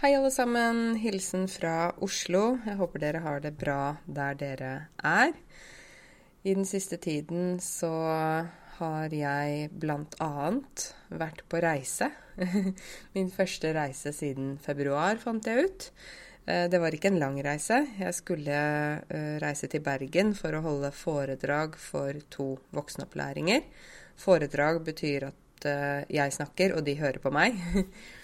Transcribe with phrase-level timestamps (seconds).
[0.00, 0.94] Hei, alle sammen.
[0.96, 2.54] Hilsen fra Oslo.
[2.64, 4.68] Jeg håper dere har det bra der dere
[5.04, 5.34] er.
[6.40, 7.90] I den siste tiden så
[8.78, 12.08] har jeg blant annet vært på reise.
[13.14, 15.90] Min første reise siden februar, fant jeg ut.
[16.46, 17.82] Eh, det var ikke en lang reise.
[18.00, 18.62] Jeg skulle
[19.04, 23.68] eh, reise til Bergen for å holde foredrag for to voksenopplæringer.
[24.16, 27.60] Foredrag betyr at eh, jeg snakker, og de hører på meg.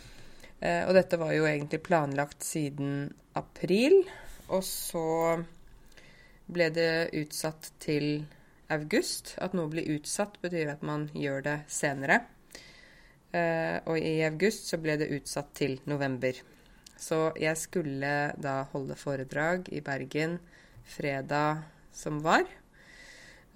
[0.60, 3.98] Og dette var jo egentlig planlagt siden april.
[4.48, 5.02] Og så
[6.48, 8.24] ble det utsatt til
[8.72, 9.34] august.
[9.36, 12.22] At noe blir utsatt, betyr at man gjør det senere.
[13.84, 16.40] Og i august så ble det utsatt til november.
[16.96, 20.38] Så jeg skulle da holde foredrag i Bergen
[20.88, 22.46] fredag som var.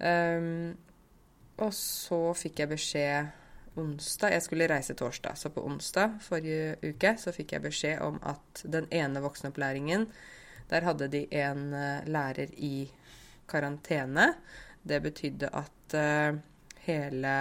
[0.01, 0.73] Um,
[1.61, 3.40] og så fikk jeg beskjed
[3.79, 5.37] onsdag Jeg skulle reise torsdag.
[5.37, 10.07] Så på onsdag forrige uke så fikk jeg beskjed om at den ene voksenopplæringen,
[10.71, 12.89] der hadde de en uh, lærer i
[13.47, 14.33] karantene.
[14.83, 16.39] Det betydde at uh,
[16.87, 17.35] hele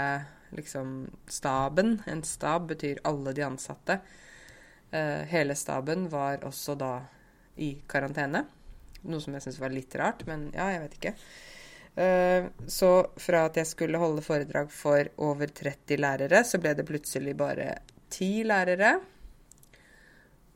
[0.51, 4.01] liksom staben En stab betyr alle de ansatte
[4.91, 6.97] Uh, hele staben var også da
[7.63, 8.43] i karantene.
[9.07, 11.13] Noe som jeg syns var litt rart, men ja, jeg vet ikke.
[12.01, 16.87] Eh, så fra at jeg skulle holde foredrag for over 30 lærere, så ble det
[16.89, 17.75] plutselig bare
[18.09, 18.95] 10 lærere.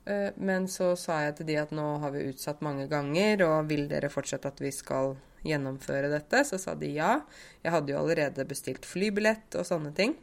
[0.06, 3.70] Eh, men så sa jeg til de at nå har vi utsatt mange ganger, og
[3.70, 6.44] vil dere fortsatt at vi skal gjennomføre dette?
[6.48, 7.18] Så sa de ja.
[7.64, 10.16] Jeg hadde jo allerede bestilt flybillett og sånne ting.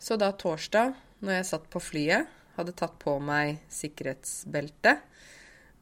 [0.00, 4.96] Så da torsdag, når jeg satt på flyet hadde tatt på meg sikkerhetsbelte.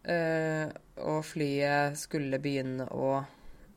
[0.09, 0.71] Uh,
[1.05, 3.19] og flyet skulle begynne å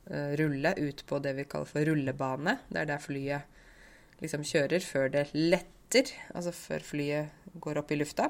[0.10, 2.58] rulle ut på det vi kaller for rullebane.
[2.70, 8.00] Det er der flyet liksom kjører før det letter, altså før flyet går opp i
[8.00, 8.30] lufta.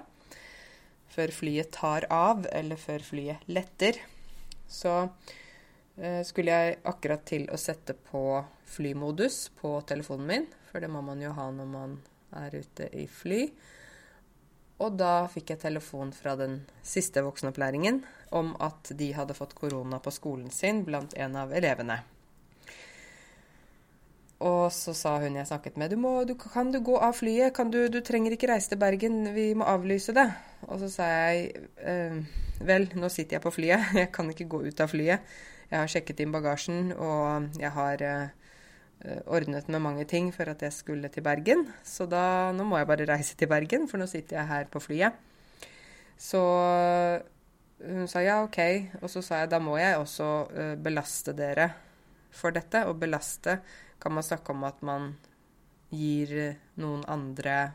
[1.11, 3.99] Før flyet tar av, eller før flyet letter.
[4.71, 4.93] Så
[5.99, 8.23] eh, skulle jeg akkurat til å sette på
[8.71, 11.99] flymodus på telefonen min, for det må man jo ha når man
[12.39, 13.43] er ute i fly.
[14.81, 18.01] Og da fikk jeg telefon fra den siste voksenopplæringen
[18.33, 21.99] om at de hadde fått korona på skolen sin blant en av elevene.
[24.41, 27.59] Og så sa hun jeg snakket med, du må, du, kan du gå av flyet?
[27.69, 30.25] Du, du, trenger ikke reise til Bergen, vi må avlyse det.
[30.65, 32.17] Og så sa jeg eh,
[32.65, 35.33] vel, nå sitter jeg på flyet, jeg kan ikke gå ut av flyet.
[35.69, 38.40] Jeg har sjekket inn bagasjen, og jeg har eh,
[39.25, 41.65] ordnet med mange ting for at jeg skulle til Bergen.
[41.83, 44.81] Så da Nå må jeg bare reise til Bergen, for nå sitter jeg her på
[44.83, 45.17] flyet.
[46.21, 46.41] Så
[47.81, 48.59] hun sa ja, OK.
[49.01, 51.71] Og så sa jeg da må jeg også uh, belaste dere
[52.29, 52.85] for dette.
[52.85, 53.57] Og belaste
[54.01, 55.13] kan man snakke om at man
[55.91, 57.73] gir noen andre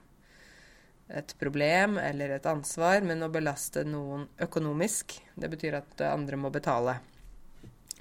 [1.07, 6.51] et problem eller et ansvar, men å belaste noen økonomisk, det betyr at andre må
[6.51, 6.97] betale.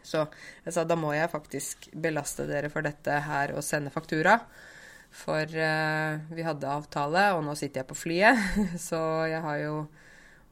[0.06, 0.24] Så
[0.66, 4.38] jeg sa da må jeg faktisk belaste dere for dette her og sende faktura.
[5.16, 8.42] For uh, vi hadde avtale, og nå sitter jeg på flyet.
[8.88, 9.00] Så
[9.32, 9.78] jeg har jo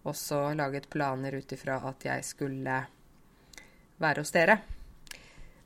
[0.08, 2.78] også laget planer ut ifra at jeg skulle
[4.04, 4.58] være hos dere.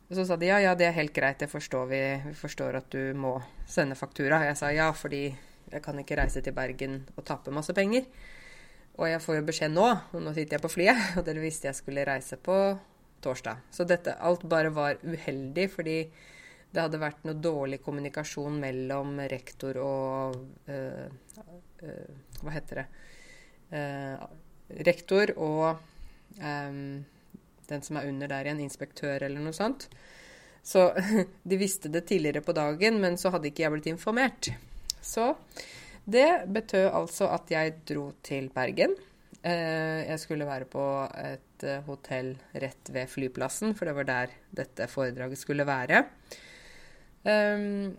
[0.07, 1.99] Og så sa de ja, ja, det er helt greit, det forstår vi.
[2.29, 3.33] Vi forstår at du må
[3.67, 4.39] sende faktura.
[4.45, 5.25] Jeg sa ja, fordi
[5.71, 8.05] jeg kan ikke reise til Bergen og tape masse penger.
[8.97, 11.69] Og jeg får jo beskjed nå, og nå sitter jeg på flyet, og dere visste
[11.69, 12.55] jeg skulle reise på
[13.23, 13.63] torsdag.
[13.71, 15.99] Så dette, alt bare var uheldig, fordi
[16.73, 20.35] det hadde vært noe dårlig kommunikasjon mellom rektor og
[20.69, 21.05] øh,
[21.83, 22.87] øh, Hva heter det?
[23.67, 24.27] Uh,
[24.87, 25.79] rektor og
[26.39, 26.77] um,
[27.67, 29.89] den som er under der igjen, inspektør eller noe sånt.
[30.63, 30.89] Så
[31.49, 34.51] de visste det tidligere på dagen, men så hadde ikke jeg blitt informert.
[35.03, 35.33] Så
[36.07, 38.95] det betød altså at jeg dro til Bergen.
[39.43, 40.83] Jeg skulle være på
[41.19, 46.03] et et eh, hotell rett ved flyplassen, for det var der dette foredraget skulle være.
[47.23, 47.95] Um,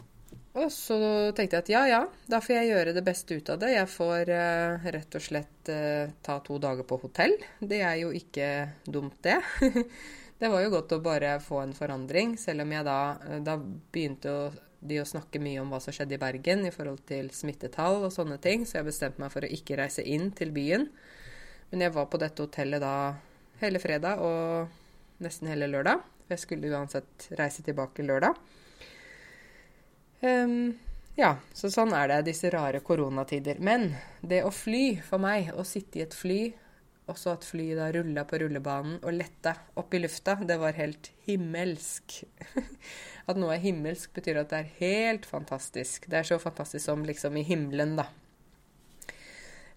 [0.58, 0.98] og så
[1.36, 1.98] tenkte jeg at ja, ja,
[2.30, 3.72] da får jeg gjøre det beste ut av det.
[3.74, 7.36] Jeg får uh, rett og slett uh, ta to dager på hotell.
[7.60, 8.48] Det er jo ikke
[8.86, 9.38] dumt, det.
[10.40, 13.00] det var jo godt å bare få en forandring, selv om jeg da,
[13.44, 14.48] da begynte å,
[14.80, 18.14] de å snakke mye om hva som skjedde i Bergen i forhold til smittetall og
[18.14, 20.88] sånne ting, så jeg bestemte meg for å ikke reise inn til byen.
[21.70, 22.96] Men jeg var på dette hotellet da
[23.60, 26.02] hele fredag og nesten hele lørdag.
[26.28, 28.36] Jeg skulle uansett reise tilbake lørdag.
[30.20, 30.74] Um,
[31.18, 33.58] ja, så sånn er det disse rare koronatider.
[33.64, 33.90] Men
[34.20, 36.40] det å fly for meg, å sitte i et fly,
[37.08, 41.10] også at flyet da rulla på rullebanen og letta opp i lufta, det var helt
[41.26, 42.20] himmelsk.
[43.28, 46.06] at noe er himmelsk, betyr at det er helt fantastisk.
[46.10, 48.06] Det er så fantastisk som liksom i himmelen, da.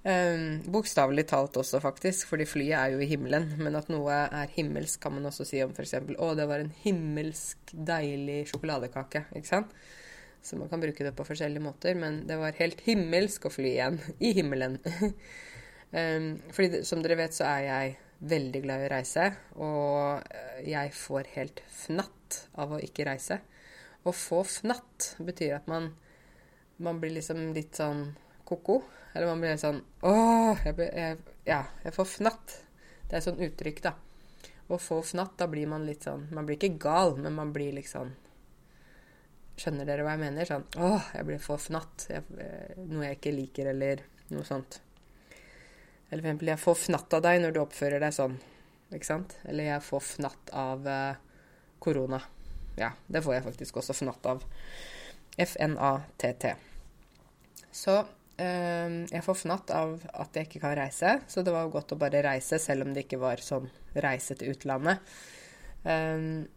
[0.02, 3.52] Um, Bokstavelig talt også, faktisk, fordi flyet er jo i himmelen.
[3.62, 6.74] Men at noe er himmelsk, kan man også si om f.eks.: Å, det var en
[6.84, 9.28] himmelsk deilig sjokoladekake.
[9.38, 9.76] Ikke sant?
[10.42, 11.98] Så man kan bruke det på forskjellige måter.
[11.98, 14.00] Men det var helt himmelsk å fly igjen.
[14.20, 14.80] I himmelen.
[15.94, 18.00] um, fordi som dere vet, så er jeg
[18.32, 19.28] veldig glad i å reise.
[19.62, 23.38] Og jeg får helt fnatt av å ikke reise.
[24.02, 25.92] Å få fnatt betyr at man,
[26.82, 28.08] man blir liksom litt sånn
[28.50, 28.80] ko-ko.
[29.14, 31.18] Eller man blir sånn Åh, jeg, jeg,
[31.48, 32.58] ja, jeg får fnatt.
[33.04, 33.96] Det er et sånt uttrykk, da.
[34.72, 37.74] Å få fnatt, da blir man litt sånn Man blir ikke gal, men man blir
[37.76, 38.14] liksom
[39.60, 40.48] Skjønner dere hva jeg mener?
[40.48, 42.08] Sånn Åh, jeg blir for fnatt.
[42.10, 44.80] Jeg, eh, noe jeg ikke liker, eller noe sånt.
[46.10, 48.40] Eller for eksempel, jeg får fnatt av deg når du oppfører deg sånn.
[48.92, 49.36] Ikke sant?
[49.48, 51.20] Eller jeg får fnatt av uh,
[51.84, 52.20] korona.
[52.80, 54.44] Ja, det får jeg faktisk også fnatt av.
[55.40, 56.56] F-n-a-t-t.
[57.72, 57.96] Så
[58.42, 62.24] jeg får fnatt av at jeg ikke kan reise, så det var godt å bare
[62.26, 63.68] reise, selv om det ikke var sånn
[64.02, 65.04] reise til utlandet.
[65.84, 66.48] Um,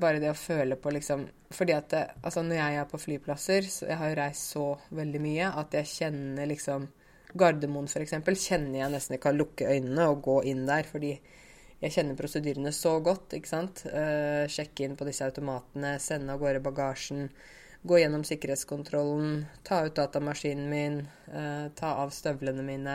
[0.00, 3.66] bare det å føle på liksom Fordi at det, altså når jeg er på flyplasser,
[3.68, 4.64] jeg har jo reist så
[4.96, 6.88] veldig mye at jeg kjenner liksom
[7.34, 8.14] Gardermoen f.eks.
[8.40, 11.12] kjenner jeg nesten ikke kan lukke øynene og gå inn der, fordi
[11.82, 13.82] jeg kjenner prosedyrene så godt, ikke sant.
[13.90, 17.26] Uh, sjekke inn på disse automatene, sende av gårde bagasjen
[17.84, 20.98] gå gjennom sikkerhetskontrollen, ta ut datamaskinen min,
[21.28, 22.94] eh, ta av støvlene mine,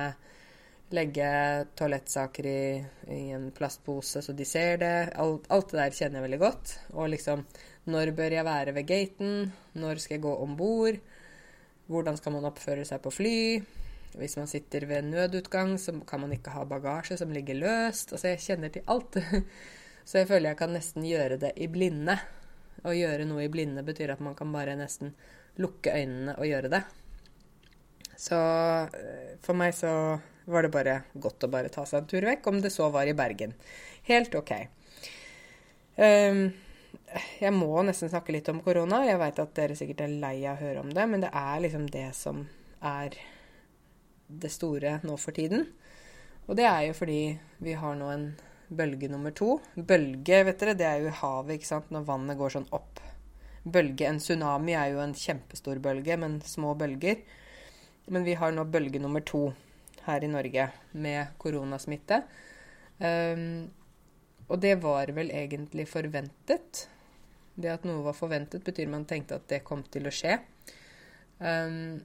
[0.90, 5.12] legge toalettsaker i, i, en plastpose så de ser det.
[5.22, 6.74] Alt, alt, det der kjenner jeg veldig godt.
[6.98, 7.46] Og liksom
[7.90, 9.52] Når bør jeg være ved gaten?
[9.74, 10.98] Når skal jeg gå om bord?
[11.90, 13.38] Hvordan skal man oppføre seg på fly?
[14.18, 18.14] Hvis man sitter ved nødutgang, så kan man ikke ha bagasje som ligger løst.
[18.14, 19.18] Altså, jeg kjenner til alt.
[20.10, 22.16] Så jeg føler jeg kan nesten gjøre det i blinde.
[22.84, 25.14] Å gjøre noe i blinde betyr at man kan bare nesten
[25.60, 26.84] lukke øynene og gjøre det.
[28.20, 29.92] Så eh, for meg så
[30.50, 33.08] var det bare godt å bare ta seg en tur vekk, om det så var
[33.08, 33.54] i Bergen.
[34.10, 34.54] Helt OK.
[36.00, 36.48] Um,
[37.40, 39.04] jeg må nesten snakke litt om korona.
[39.06, 41.62] Jeg veit at dere sikkert er lei av å høre om det, men det er
[41.66, 42.46] liksom det som
[42.86, 43.18] er
[44.30, 45.68] det store nå for tiden.
[46.48, 47.22] Og det er jo fordi
[47.62, 48.30] vi har nå en
[48.70, 49.58] bølge nummer to.
[49.76, 53.02] Bølge, vet dere, det er jo i havet, ikke sant, når vannet går sånn opp.
[53.66, 57.24] Bølge, En tsunami er jo en kjempestor bølge, men små bølger.
[58.10, 59.50] Men vi har nå bølge nummer to
[60.06, 62.24] her i Norge med koronasmitte.
[63.00, 63.70] Um,
[64.50, 66.88] og det var vel egentlig forventet.
[67.60, 70.40] Det at noe var forventet, betyr man tenkte at det kom til å skje.
[71.40, 72.00] Um,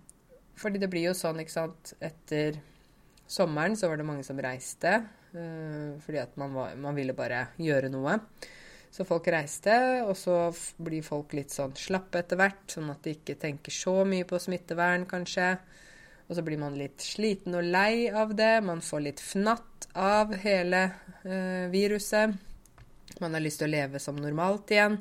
[0.59, 2.61] fordi det blir jo sånn, ikke sant Etter
[3.27, 5.01] sommeren så var det mange som reiste.
[5.35, 8.19] Eh, fordi at man, var, man, ville bare gjøre noe.
[8.95, 9.75] Så folk reiste,
[10.07, 10.37] og så
[10.87, 14.39] blir folk litt sånn slappe etter hvert, sånn at de ikke tenker så mye på
[14.39, 15.57] smittevern, kanskje.
[16.29, 18.63] Og så blir man litt sliten og lei av det.
[18.65, 20.85] Man får litt fnatt av hele
[21.27, 22.39] eh, viruset.
[23.21, 24.97] Man har lyst til å leve som normalt igjen.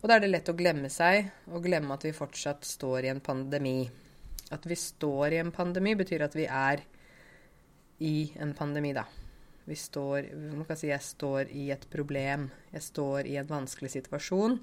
[0.00, 3.12] Og da er det lett å glemme seg, og glemme at vi fortsatt står i
[3.12, 3.82] en pandemi.
[4.54, 6.84] At vi står i en pandemi, betyr at vi er
[8.04, 9.06] i en pandemi, da.
[9.64, 12.50] Vi står Man kan si jeg står i et problem.
[12.72, 14.58] Jeg står i en vanskelig situasjon.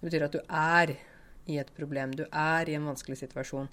[0.00, 0.96] Det betyr at du er
[1.48, 2.12] i et problem.
[2.16, 3.70] Du er i en vanskelig situasjon.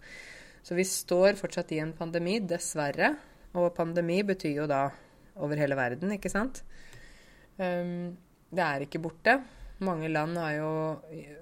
[0.63, 3.13] Så vi står fortsatt i en pandemi, dessverre.
[3.57, 4.87] Og pandemi betyr jo da
[5.39, 6.61] over hele verden, ikke sant?
[7.57, 8.17] Um,
[8.51, 9.39] det er ikke borte.
[9.85, 10.71] Mange land har jo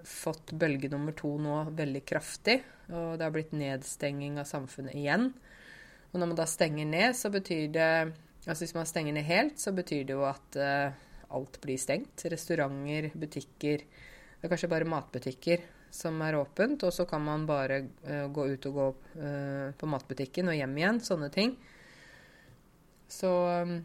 [0.05, 2.59] fått bølge nummer to nå veldig kraftig.
[2.93, 5.31] Og det har blitt nedstenging av samfunnet igjen.
[6.11, 7.91] Og når man da stenger ned, så betyr det
[8.47, 10.95] Altså Hvis man stenger ned helt, så betyr det jo at uh,
[11.35, 12.23] alt blir stengt.
[12.31, 13.83] Restauranter, butikker.
[13.83, 18.47] Det er kanskje bare matbutikker som er åpent, og så kan man bare uh, gå
[18.53, 18.87] ut og gå
[19.19, 21.03] uh, på matbutikken og hjem igjen.
[21.03, 21.57] Sånne ting.
[23.11, 23.33] Så
[23.67, 23.77] um,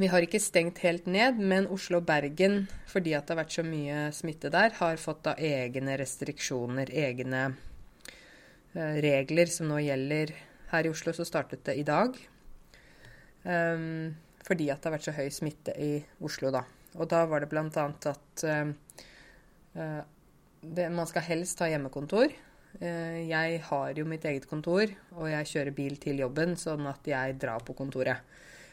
[0.00, 3.66] vi har ikke stengt helt ned, men Oslo og Bergen, fordi det har vært så
[3.66, 7.48] mye smitte der, har fått da egne restriksjoner, egne
[8.72, 10.30] regler som nå gjelder.
[10.70, 12.14] Her i Oslo så startet det i dag.
[13.44, 14.12] Um,
[14.44, 15.92] fordi at det har vært så høy smitte i
[16.24, 16.64] Oslo, da.
[16.98, 17.66] Og da var det bl.a.
[18.10, 18.70] at uh,
[20.60, 22.34] det, man skal helst ha hjemmekontor.
[22.80, 27.06] Uh, jeg har jo mitt eget kontor, og jeg kjører bil til jobben, sånn at
[27.08, 28.26] jeg drar på kontoret.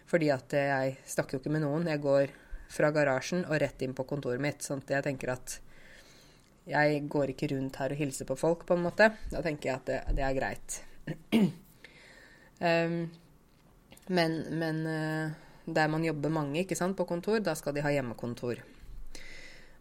[0.08, 1.90] Fordi at jeg snakker jo ikke med noen.
[1.92, 2.32] Jeg går
[2.72, 4.64] fra garasjen og rett inn på kontoret mitt.
[4.64, 5.58] Sånn at jeg tenker at
[6.68, 9.10] jeg går ikke rundt her og hilser på folk, på en måte.
[9.32, 10.82] Da tenker jeg at det, det er greit.
[12.60, 13.00] um,
[14.08, 15.32] Men, men eh,
[15.68, 18.62] der man jobber mange ikke sant, på kontor, da skal de ha hjemmekontor.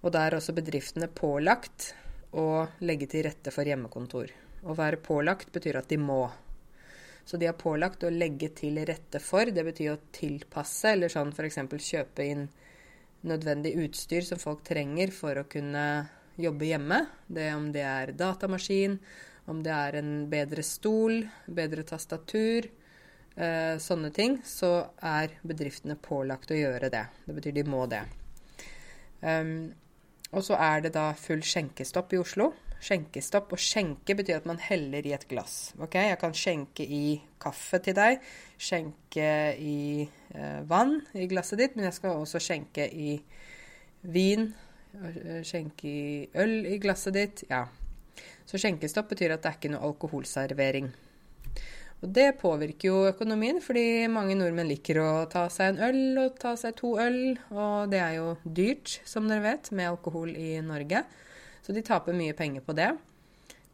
[0.02, 1.92] Og da er også bedriftene pålagt
[2.36, 4.32] å legge til rette for hjemmekontor.
[4.66, 6.24] Å være pålagt betyr at de må.
[7.26, 9.50] Så de har pålagt å legge til rette for.
[9.50, 11.58] Det betyr å tilpasse, eller sånn f.eks.
[11.90, 12.46] kjøpe inn
[13.26, 15.86] nødvendig utstyr som folk trenger for å kunne
[16.38, 17.00] jobbe hjemme.
[17.26, 18.98] Det Om det er datamaskin,
[19.46, 22.68] om det er en bedre stol, bedre tastatur,
[23.36, 27.06] eh, sånne ting, så er bedriftene pålagt å gjøre det.
[27.26, 28.02] Det betyr de må det.
[29.22, 29.72] Um,
[30.34, 32.50] og så er det da full skjenkestopp i Oslo.
[32.82, 33.54] Skjenkestopp.
[33.54, 35.72] Og skjenke betyr at man heller i et glass.
[35.80, 38.20] Ok, Jeg kan skjenke i kaffe til deg,
[38.58, 39.78] skjenke i
[40.34, 43.16] eh, vann i glasset ditt, men jeg skal også skjenke i
[44.02, 44.50] vin,
[45.00, 47.44] eh, skjenke i øl i glasset ditt.
[47.50, 47.64] Ja.
[48.46, 50.92] Så skjenkestopp betyr at det er ikke noe alkoholservering.
[52.06, 56.36] Og det påvirker jo økonomien, fordi mange nordmenn liker å ta seg en øl og
[56.38, 57.34] ta seg to øl.
[57.50, 61.02] Og det er jo dyrt, som dere vet, med alkohol i Norge.
[61.66, 62.92] Så de taper mye penger på det.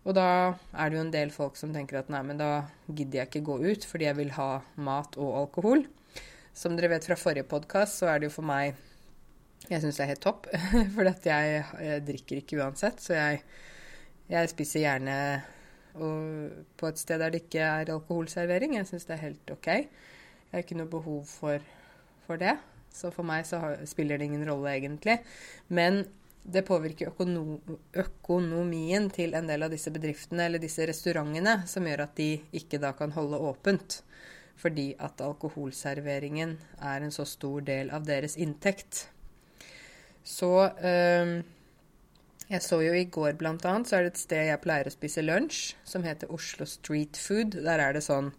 [0.08, 0.28] Og da
[0.72, 3.44] er det jo en del folk som tenker at nei, men da gidder jeg ikke
[3.50, 4.48] gå ut fordi jeg vil ha
[4.80, 5.84] mat og alkohol.
[6.56, 8.80] Som dere vet fra forrige podkast, så er det jo for meg
[9.68, 10.48] Jeg syns det er helt topp.
[10.96, 12.98] For jeg, jeg, drikker ikke uansett.
[12.98, 13.44] Så jeg,
[14.32, 15.18] jeg spiser gjerne
[15.92, 18.76] på et sted der det ikke er alkoholservering.
[18.78, 19.68] Jeg syns det er helt OK.
[19.72, 19.88] Jeg
[20.52, 21.64] har ikke noe behov for,
[22.26, 22.56] for det.
[22.92, 25.18] Så for meg så har, spiller det ingen rolle, egentlig.
[25.68, 26.02] Men
[26.42, 32.06] det påvirker økonom, økonomien til en del av disse bedriftene eller disse restaurantene, som gjør
[32.06, 34.02] at de ikke da kan holde åpent.
[34.60, 39.06] Fordi at alkoholserveringen er en så stor del av deres inntekt.
[40.22, 41.40] Så øh,
[42.52, 44.92] jeg så jo i går blant annet, så er det et sted jeg pleier å
[44.92, 47.56] spise lunsj, som heter Oslo Street Food.
[47.64, 48.32] Der er det sånn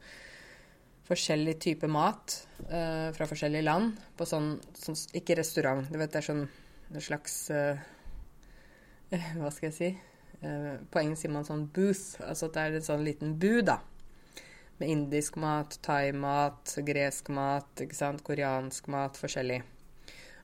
[1.07, 2.35] forskjellig type mat
[2.69, 6.45] uh, fra forskjellige land på sånn, sånn, Ikke restaurant, du vet det er sånn
[6.93, 7.81] en slags uh,
[9.39, 9.89] Hva skal jeg si?
[10.43, 12.21] Uh, på engelsk sier man sånn booth.
[12.23, 13.79] Altså at det er en sånn liten bu, da.
[14.79, 19.61] Med indisk mat, thaimat, gresk mat, ikke sant, koreansk mat, forskjellig.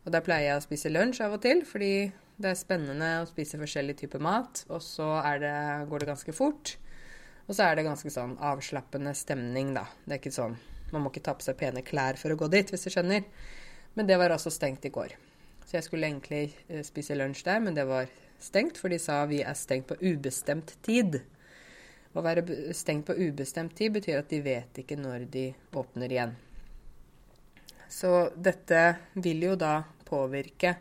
[0.06, 1.94] Og der pleier jeg å spise lunsj av og til, fordi
[2.40, 5.52] det er spennende å spise forskjellig type mat, og så det,
[5.92, 6.78] går det ganske fort.
[7.50, 9.84] Og så er det ganske sånn avslappende stemning, da.
[10.06, 12.48] Det er ikke sånn Man må ikke ta på seg pene klær for å gå
[12.50, 13.26] dit, hvis du skjønner.
[13.94, 15.12] Men det var altså stengt i går.
[15.62, 18.10] Så jeg skulle egentlig eh, spise lunsj der, men det var
[18.42, 21.20] stengt, for de sa vi er stengt på ubestemt tid.
[22.18, 25.46] Å være stengt på ubestemt tid betyr at de vet ikke når de
[25.78, 26.34] åpner igjen.
[27.86, 28.82] Så dette
[29.14, 30.74] vil jo da påvirke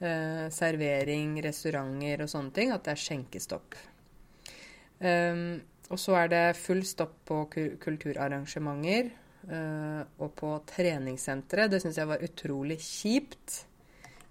[0.00, 3.78] eh, servering, restauranter og sånne ting, at det er skjenkestopp.
[4.96, 5.60] Um,
[5.92, 7.42] og så er det full stopp på
[7.82, 9.10] kulturarrangementer
[9.50, 11.68] uh, og på treningssentre.
[11.70, 13.60] Det syns jeg var utrolig kjipt.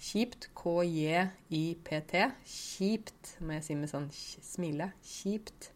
[0.02, 0.50] Kjipt.
[0.58, 2.26] K-j-i-p-t.
[2.50, 4.90] Kjipt, må jeg si med sånn smile.
[5.06, 5.70] Kjipt.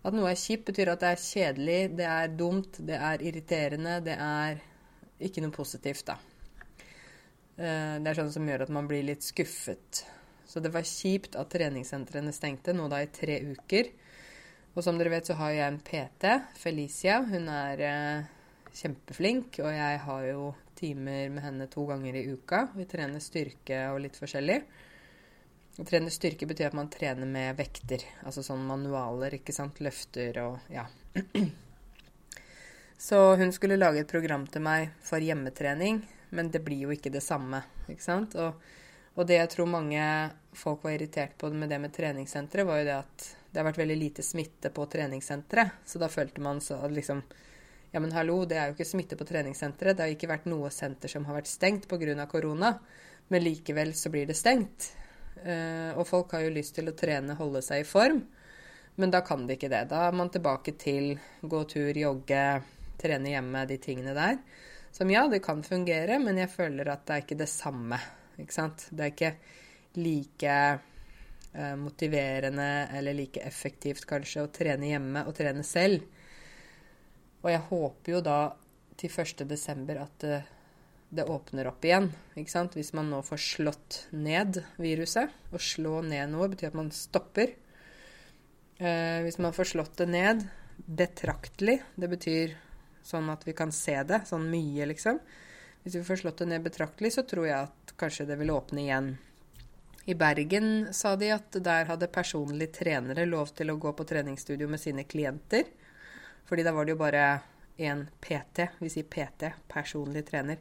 [0.00, 3.98] At noe er kjipt, betyr at det er kjedelig, det er dumt, det er irriterende,
[4.06, 4.62] det er
[5.20, 6.16] ikke noe positivt, da.
[7.60, 10.04] Eh, det er sånn som gjør at man blir litt skuffet.
[10.48, 13.90] Så det var kjipt at treningssentrene stengte, nå da i tre uker.
[14.72, 17.18] Og som dere vet, så har jeg en PT, Felicia.
[17.26, 18.30] Hun er eh,
[18.80, 20.46] kjempeflink, og jeg har jo
[20.80, 22.62] timer med henne to ganger i uka.
[22.78, 24.60] Vi trener styrke og litt forskjellig.
[25.80, 30.40] Å trene styrke betyr at man trener med vekter, altså sånn manualer, ikke sant, løfter
[30.42, 30.86] og ja.
[33.00, 37.12] Så hun skulle lage et program til meg for hjemmetrening men det blir jo ikke
[37.12, 37.62] det samme.
[37.90, 38.36] ikke sant?
[38.38, 38.62] Og,
[39.14, 40.02] og, det jeg tror mange
[40.56, 43.82] folk var irritert på med det med treningssenteret, var jo det at det har vært
[43.82, 45.82] veldig lite smitte på treningssenteret.
[45.86, 47.22] Så da følte man så liksom
[47.90, 49.96] Ja, men hallo, det er jo ikke smitte på treningssenteret.
[49.98, 52.26] Det har ikke vært noe senter som har vært stengt pga.
[52.30, 52.78] korona.
[53.28, 54.92] Men likevel så blir det stengt.
[55.42, 58.22] Uh, og folk har jo lyst til å trene, holde seg i form.
[58.94, 59.88] Men da kan de ikke det.
[59.90, 62.62] Da er man tilbake til gå tur, jogge,
[63.00, 64.38] trene hjemme, de tingene der.
[64.90, 67.98] Som ja, det kan fungere, men jeg føler at det er ikke det samme.
[68.40, 68.86] Ikke sant?
[68.90, 69.34] Det er ikke
[70.00, 70.56] like
[71.52, 76.06] eh, motiverende eller like effektivt kanskje å trene hjemme og trene selv.
[77.40, 78.40] Og jeg håper jo da
[79.00, 79.96] til 1.12.
[79.96, 80.40] at det,
[81.08, 82.10] det, åpner opp igjen.
[82.36, 82.76] Ikke sant?
[82.76, 85.32] Hvis man nå får slått ned viruset.
[85.50, 87.54] Å slå ned noe betyr at man stopper.
[88.80, 90.44] Eh, hvis man får slått det ned
[90.80, 92.58] betraktelig, det betyr
[93.06, 95.20] sånn at vi kan se det sånn mye, liksom.
[95.82, 98.84] Hvis vi får slått det ned betraktelig, så tror jeg at kanskje det vil åpne
[98.84, 99.10] igjen.
[100.10, 104.68] I Bergen sa de at der hadde personlige trenere lov til å gå på treningsstudio
[104.68, 105.68] med sine klienter.
[106.48, 107.24] Fordi da var det jo bare
[107.80, 110.58] én PT, vi sier PT, personlig trener.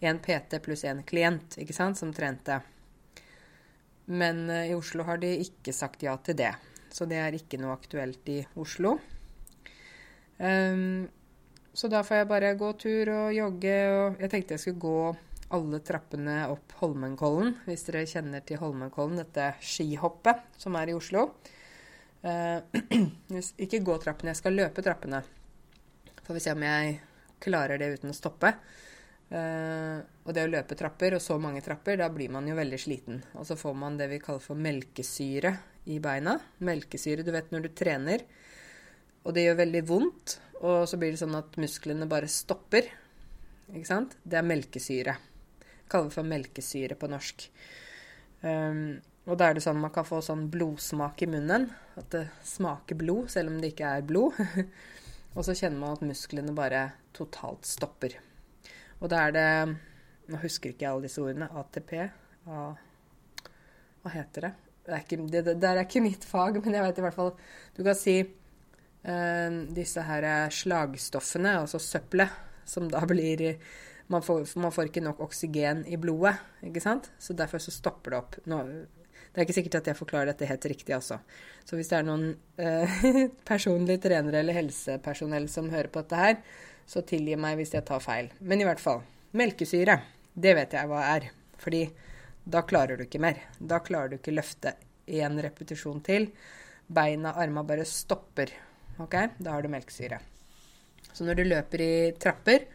[0.00, 2.60] Én PT pluss én klient, ikke sant, som trente.
[4.08, 6.54] Men eh, i Oslo har de ikke sagt ja til det.
[6.92, 8.96] Så det er ikke noe aktuelt i Oslo.
[10.38, 11.08] Um,
[11.78, 13.74] så da får jeg bare gå tur og jogge.
[13.94, 15.02] Og jeg tenkte jeg skulle gå
[15.54, 21.30] alle trappene opp Holmenkollen, hvis dere kjenner til Holmenkollen, dette skihoppet som er i Oslo.
[22.18, 22.58] Uh,
[23.62, 25.20] ikke gå trappene, jeg skal løpe trappene.
[26.26, 26.96] Får vi se om jeg
[27.38, 28.50] klarer det uten å stoppe.
[29.30, 32.80] Uh, og det å løpe trapper, og så mange trapper, da blir man jo veldig
[32.82, 33.22] sliten.
[33.38, 35.54] Og så får man det vi kaller for melkesyre
[35.94, 36.34] i beina.
[36.66, 38.26] Melkesyre, du vet når du trener,
[39.22, 42.88] og det gjør veldig vondt, og så blir det sånn at musklene bare stopper.
[43.70, 44.16] Ikke sant?
[44.24, 45.14] Det er melkesyre.
[45.88, 47.44] Kaller det for melkesyre på norsk.
[48.42, 48.98] Um,
[49.28, 51.68] og da er det sånn man kan få sånn blodsmak i munnen.
[52.00, 54.38] At det smaker blod, selv om det ikke er blod.
[55.36, 56.86] og så kjenner man at musklene bare
[57.16, 58.16] totalt stopper.
[58.98, 59.50] Og da er det
[60.28, 61.46] Nå husker ikke jeg alle disse ordene.
[61.56, 61.92] ATP.
[62.52, 62.64] A,
[64.02, 64.50] hva heter det?
[64.84, 67.30] Det er, ikke, det, det er ikke mitt fag, men jeg vet i hvert fall
[67.76, 68.14] Du kan si
[69.72, 72.32] disse her slagstoffene, altså søppelet,
[72.68, 73.54] som da blir
[74.08, 77.10] man får, man får, ikke nok oksygen i blodet, ikke sant?
[77.20, 78.38] Så derfor så stopper det opp.
[78.48, 81.18] Nå, det er ikke sikkert at jeg forklarer dette helt riktig, altså.
[81.68, 83.02] Så hvis det er noen eh,
[83.50, 86.38] personlige trenere eller helsepersonell som hører på dette her,
[86.88, 88.30] så tilgi meg hvis jeg tar feil.
[88.40, 89.02] Men i hvert fall.
[89.36, 89.98] Melkesyre,
[90.32, 91.28] det vet jeg hva er.
[91.60, 91.82] Fordi
[92.48, 93.42] da klarer du ikke mer.
[93.60, 94.72] Da klarer du ikke løfte
[95.04, 96.30] én repetisjon til.
[96.88, 98.54] Beina, arma bare stopper.
[98.98, 99.14] Ok?
[99.38, 100.18] Da har du melkesyre.
[101.12, 102.66] Så når du løper i trapper,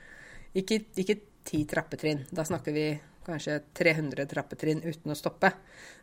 [0.55, 2.87] ikke, ti trappetrinn, da snakker vi
[3.23, 5.51] kanskje 300 trappetrinn uten å stoppe,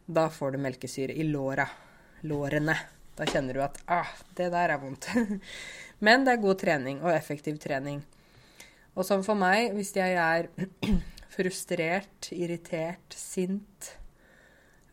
[0.06, 1.66] da får du melkesyre i låra.
[2.28, 2.76] Lårene.
[3.16, 5.08] Da kjenner du at ah, det der er vondt.
[6.04, 8.02] Men det er god trening og effektiv trening.
[8.96, 10.48] Og som for meg, hvis jeg er
[11.34, 13.94] frustrert, irritert, sint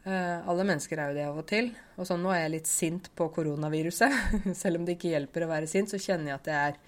[0.08, 1.72] Alle mennesker er jo det av og til.
[2.00, 4.14] Og sånn nå er jeg litt sint på koronaviruset.
[4.62, 6.80] Selv om det ikke hjelper å være sint, så kjenner jeg at jeg er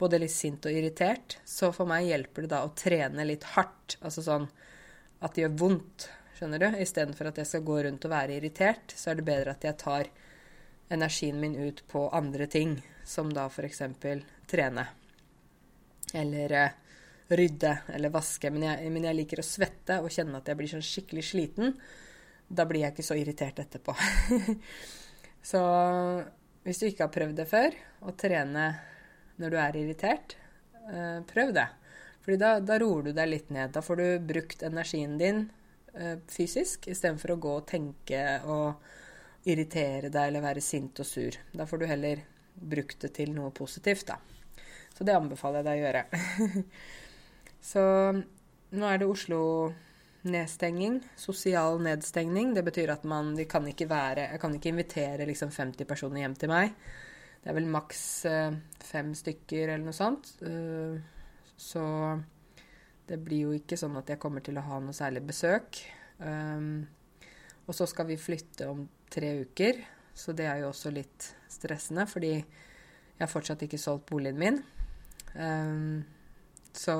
[0.00, 1.38] både litt sint og irritert.
[1.46, 3.98] Så for meg hjelper det da å trene litt hardt.
[4.02, 4.48] Altså sånn
[5.22, 6.68] at det gjør vondt, skjønner du.
[6.82, 9.78] Istedenfor at jeg skal gå rundt og være irritert, så er det bedre at jeg
[9.80, 10.10] tar
[10.92, 13.82] energien min ut på andre ting som da f.eks.
[14.50, 14.86] trene.
[16.14, 16.74] Eller eh,
[17.28, 18.50] rydde eller vaske.
[18.50, 21.76] Men jeg, men jeg, liker å svette og kjenne at jeg blir sånn skikkelig sliten.
[22.48, 23.94] Da blir jeg ikke så irritert etterpå.
[25.50, 25.62] så
[26.66, 27.74] hvis du ikke har prøvd det før,
[28.06, 28.68] å trene
[29.40, 30.36] når du er irritert,
[30.88, 31.66] eh, prøv det.
[32.26, 33.70] Fordi da, da, roer du deg litt ned.
[33.74, 35.44] Da får du brukt energien din
[35.94, 41.38] eh, fysisk istedenfor å gå og tenke og irritere deg eller være sint og sur.
[41.54, 42.24] Da får du heller
[42.56, 44.18] brukt det til noe positivt, da.
[44.96, 46.64] Så det anbefaler jeg deg å gjøre.
[47.70, 47.82] så
[48.74, 49.10] nå er det
[50.26, 51.00] Oslo-nedstenging.
[51.16, 52.54] Sosial nedstengning.
[52.54, 56.20] Det betyr at man de kan ikke være Jeg kan ikke invitere liksom 50 personer
[56.20, 56.72] hjem til meg.
[57.42, 58.50] Det er vel maks uh,
[58.82, 60.32] fem stykker eller noe sånt.
[60.42, 60.98] Uh,
[61.56, 62.18] så
[63.06, 65.78] det blir jo ikke sånn at jeg kommer til å ha noe særlig besøk.
[66.18, 66.82] Um,
[67.66, 69.78] og så skal vi flytte om tre uker,
[70.14, 74.62] så det er jo også litt stressende, fordi jeg har fortsatt ikke solgt boligen min.
[76.76, 76.94] Um, så,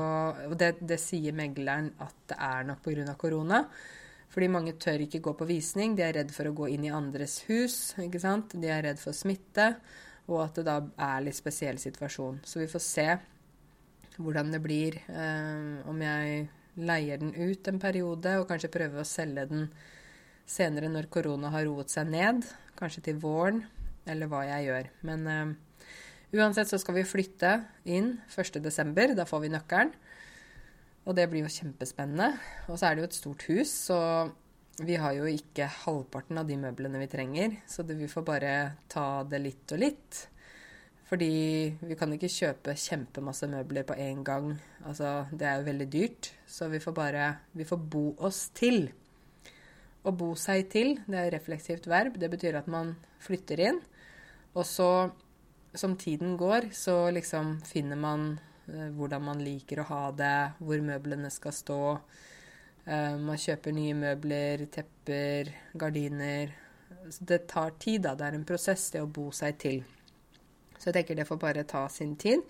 [0.48, 3.14] og det, det, sier megleren at det er nok pga.
[3.18, 3.64] korona.
[4.32, 5.94] Fordi mange tør ikke gå på visning.
[5.96, 7.94] De er redd for å gå inn i andres hus.
[7.98, 8.56] ikke sant?
[8.58, 9.76] De er redd for smitte,
[10.26, 12.42] og at det da er litt spesiell situasjon.
[12.44, 13.08] Så vi får se
[14.16, 14.98] hvordan det blir.
[15.08, 19.70] Um, om jeg leier den ut en periode, og kanskje prøver å selge den
[20.46, 22.44] senere når korona har roet seg ned.
[22.76, 23.62] Kanskje til våren,
[24.08, 24.90] eller hva jeg gjør.
[25.08, 25.54] Men uh,
[26.34, 27.52] uansett så skal vi flytte
[27.84, 29.14] inn 1.12.
[29.18, 29.94] Da får vi nøkkelen.
[31.06, 32.32] Og det blir jo kjempespennende.
[32.66, 33.98] Og så er det jo et stort hus, så
[34.82, 37.60] vi har jo ikke halvparten av de møblene vi trenger.
[37.70, 38.54] Så det, vi får bare
[38.92, 40.24] ta det litt og litt.
[41.06, 41.30] Fordi
[41.86, 44.50] vi kan ikke kjøpe kjempemasse møbler på en gang.
[44.82, 46.32] Altså, det er jo veldig dyrt.
[46.50, 48.88] Så vi får bare Vi får bo oss til.
[50.06, 52.18] Å bo seg til, det er refleksivt verb.
[52.18, 53.80] Det betyr at man flytter inn.
[54.54, 55.10] Og så,
[55.78, 58.28] som tiden går, så liksom finner man
[58.68, 61.80] uh, hvordan man liker å ha det, hvor møblene skal stå.
[62.86, 66.54] Uh, man kjøper nye møbler, tepper, gardiner.
[67.10, 68.14] Så det tar tid, da.
[68.18, 69.80] Det er en prosess, det å bo seg til.
[70.76, 72.42] Så jeg tenker det får bare ta sin tid.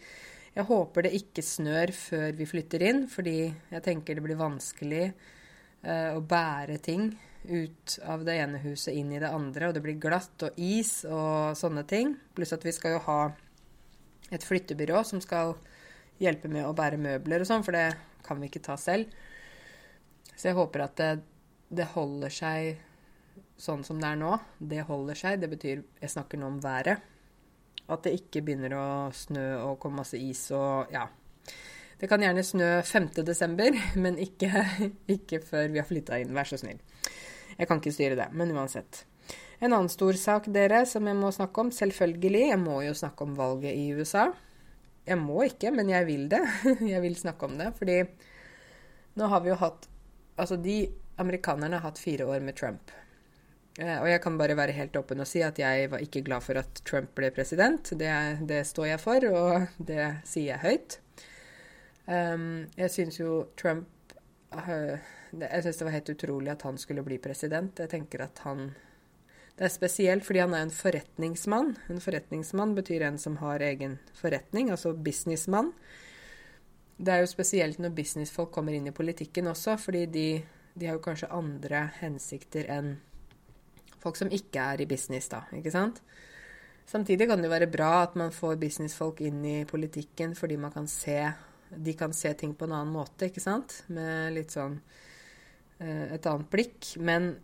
[0.57, 5.07] Jeg håper det ikke snør før vi flytter inn, fordi jeg tenker det blir vanskelig
[5.11, 7.11] uh, å bære ting
[7.49, 11.01] ut av det ene huset inn i det andre, og det blir glatt og is
[11.09, 12.15] og sånne ting.
[12.37, 13.21] Pluss at vi skal jo ha
[14.35, 15.55] et flyttebyrå som skal
[16.23, 17.91] hjelpe med å bære møbler og sånn, for det
[18.27, 19.13] kan vi ikke ta selv.
[20.37, 21.11] Så jeg håper at det,
[21.73, 22.83] det holder seg
[23.57, 24.33] sånn som det er nå.
[24.59, 25.41] Det holder seg.
[25.41, 27.01] Det betyr Jeg snakker nå om været.
[27.87, 31.07] At det ikke begynner å snø og komme masse is og ja.
[31.97, 34.51] Det kan gjerne snø 5.12., men ikke,
[35.09, 36.83] ikke før vi har flytta inn, vær så snill.
[37.57, 39.05] Jeg kan ikke styre det, men uansett.
[39.59, 42.42] En annen stor sak, dere, som jeg må snakke om, selvfølgelig.
[42.51, 44.29] Jeg må jo snakke om valget i USA.
[45.07, 46.42] Jeg må ikke, men jeg vil det.
[46.92, 48.01] Jeg vil snakke om det, fordi
[49.16, 49.88] nå har vi jo hatt
[50.37, 50.83] Altså, de
[51.16, 52.90] amerikanerne har hatt fire år med Trump.
[53.81, 56.45] Eh, og jeg kan bare være helt åpen og si at jeg var ikke glad
[56.45, 57.88] for at Trump ble president.
[57.97, 58.11] Det,
[58.49, 60.99] det står jeg for, og det sier jeg høyt.
[62.07, 64.12] Um, jeg syns jo Trump
[64.55, 65.01] uh,
[65.40, 67.79] Jeg syns det var helt utrolig at han skulle bli president.
[67.79, 68.70] Jeg tenker at han
[69.57, 71.77] Det er spesielt fordi han er en forretningsmann.
[71.88, 75.72] En forretningsmann betyr en som har egen forretning, altså businessmann.
[76.96, 80.29] Det er jo spesielt når businessfolk kommer inn i politikken også, fordi de,
[80.75, 82.94] de har jo kanskje andre hensikter enn
[84.01, 85.42] folk som ikke er i business, da.
[85.57, 86.03] Ikke sant?
[86.87, 90.70] Samtidig kan det jo være bra at man får businessfolk inn i politikken fordi man
[90.70, 91.18] kan se
[91.66, 93.81] De kan se ting på en annen måte, ikke sant?
[93.90, 94.77] Med litt sånn
[95.85, 96.95] et annet blikk.
[96.99, 97.35] Men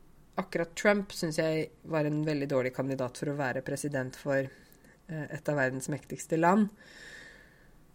[0.40, 5.26] akkurat Trump syns jeg var en veldig dårlig kandidat for å være president for eh,
[5.28, 6.70] et av verdens mektigste land.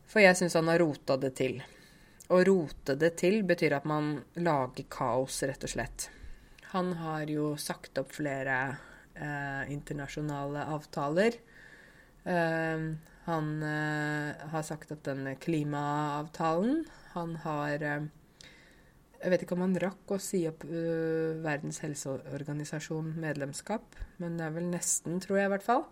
[0.08, 1.60] For jeg syns han har rota det til.
[2.28, 6.10] Å rote det til betyr at man lager kaos, rett og slett.
[6.73, 8.58] Han har jo sagt opp flere
[9.15, 11.39] eh, internasjonale avtaler.
[12.28, 12.88] Eh,
[13.28, 16.84] han eh, har sagt opp den klimaavtalen.
[17.15, 18.08] Han har eh,
[19.17, 24.47] Jeg vet ikke om han rakk å si opp uh, Verdens helseorganisasjon medlemskap, men det
[24.47, 25.86] er vel nesten, tror jeg i hvert fall.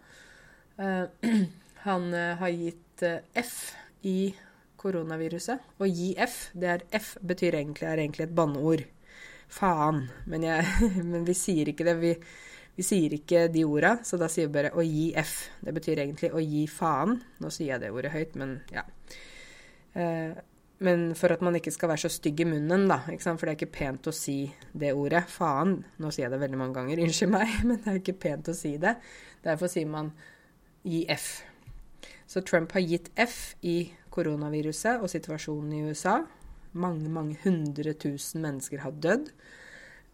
[0.78, 1.08] Uh,
[1.88, 3.56] han uh, har gitt F
[4.06, 4.34] i
[4.80, 5.72] koronaviruset.
[5.82, 8.86] Å gi F, det er F betyr egentlig, er egentlig et banneord
[9.52, 10.06] faen.
[10.30, 10.66] Men, jeg,
[11.12, 11.96] men, vi sier ikke det.
[12.02, 12.14] Vi,
[12.76, 15.38] vi sier ikke de orda, så da sier vi bare å gi F.
[15.64, 17.18] Det betyr egentlig å gi faen.
[17.42, 18.86] Nå sier jeg det ordet høyt, men ja.
[19.96, 20.36] Eh,
[20.84, 23.00] men for at man ikke skal være så stygg i munnen, da.
[23.06, 24.40] For det er ikke pent å si
[24.76, 25.24] det ordet.
[25.32, 25.78] Faen.
[26.04, 28.58] Nå sier jeg det veldig mange ganger, unnskyld meg, men det er ikke pent å
[28.58, 28.98] si det.
[29.46, 30.12] Derfor sier man
[30.86, 31.30] gi F.
[32.28, 33.78] Så Trump har gitt F i
[34.14, 36.20] koronaviruset og situasjonen i USA.
[36.76, 39.30] Mange, mange hundre tusen mennesker har dødd.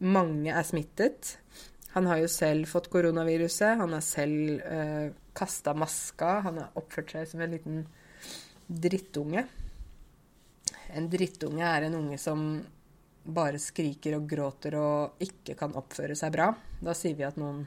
[0.01, 1.35] Mange er smittet.
[1.95, 3.79] Han har jo selv fått koronaviruset.
[3.81, 6.37] Han har selv eh, kasta maska.
[6.45, 7.81] Han har oppført seg som en liten
[8.67, 9.47] drittunge.
[10.97, 12.45] En drittunge er en unge som
[13.21, 16.49] bare skriker og gråter og ikke kan oppføre seg bra.
[16.81, 17.65] Da sier vi at noen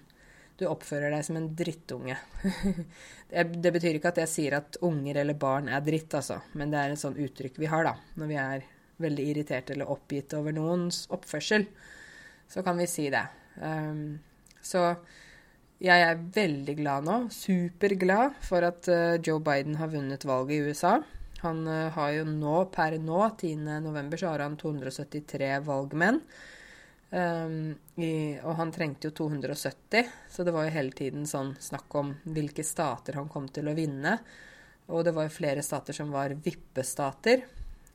[0.58, 2.14] du oppfører deg som en drittunge.
[3.64, 6.38] det betyr ikke at jeg sier at unger eller barn er dritt, altså.
[6.54, 8.68] Men det er et sånt uttrykk vi har, da, når vi er
[9.02, 11.66] veldig irritert eller oppgitt over noens oppførsel,
[12.46, 13.24] så kan vi si det.
[13.58, 14.20] Um,
[14.62, 14.92] så
[15.82, 20.70] jeg er veldig glad nå, superglad, for at uh, Joe Biden har vunnet valget i
[20.70, 21.00] USA.
[21.44, 26.20] Han uh, har jo nå, per nå, 10.11., så har han 273 valgmenn.
[27.14, 31.94] Um, i, og han trengte jo 270, så det var jo hele tiden sånn snakk
[32.00, 34.16] om hvilke stater han kom til å vinne.
[34.90, 37.44] Og det var jo flere stater som var vippestater.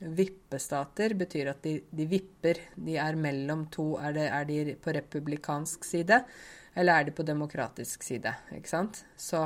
[0.00, 2.62] Vippestater betyr at de, de, vipper.
[2.74, 3.92] De er mellom to.
[4.00, 6.22] Er, det, er, de på republikansk side,
[6.74, 8.32] eller er de på demokratisk side?
[8.56, 9.04] Ikke sant?
[9.20, 9.44] Så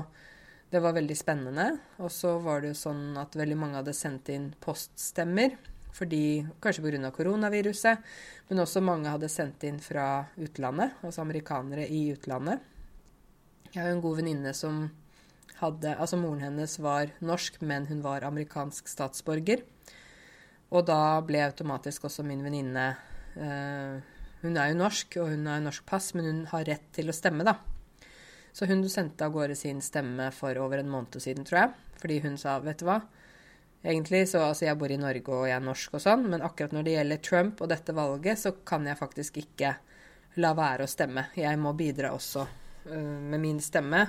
[0.75, 1.69] det var veldig spennende.
[2.03, 5.55] Og så var det jo sånn at veldig mange hadde sendt inn poststemmer.
[5.95, 7.11] Fordi, kanskje pga.
[7.15, 8.01] koronaviruset,
[8.49, 12.59] men også mange hadde sendt inn fra utlandet, altså amerikanere i utlandet.
[13.71, 14.89] Jeg har jo en god venninne som
[15.61, 19.63] hadde Altså, moren hennes var norsk, men hun var amerikansk statsborger.
[20.75, 22.97] Og da ble automatisk også min venninne
[23.39, 24.03] eh,
[24.43, 27.15] Hun er jo norsk, og hun har norsk pass, men hun har rett til å
[27.15, 27.55] stemme, da.
[28.55, 31.71] Så hun sendte av gårde sin stemme for over en måned siden, tror jeg.
[31.99, 33.01] Fordi hun sa, vet du hva.
[33.85, 36.73] Egentlig så Altså, jeg bor i Norge, og jeg er norsk og sånn, men akkurat
[36.73, 39.75] når det gjelder Trump og dette valget, så kan jeg faktisk ikke
[40.41, 41.27] la være å stemme.
[41.37, 44.07] Jeg må bidra også uh, med min stemme.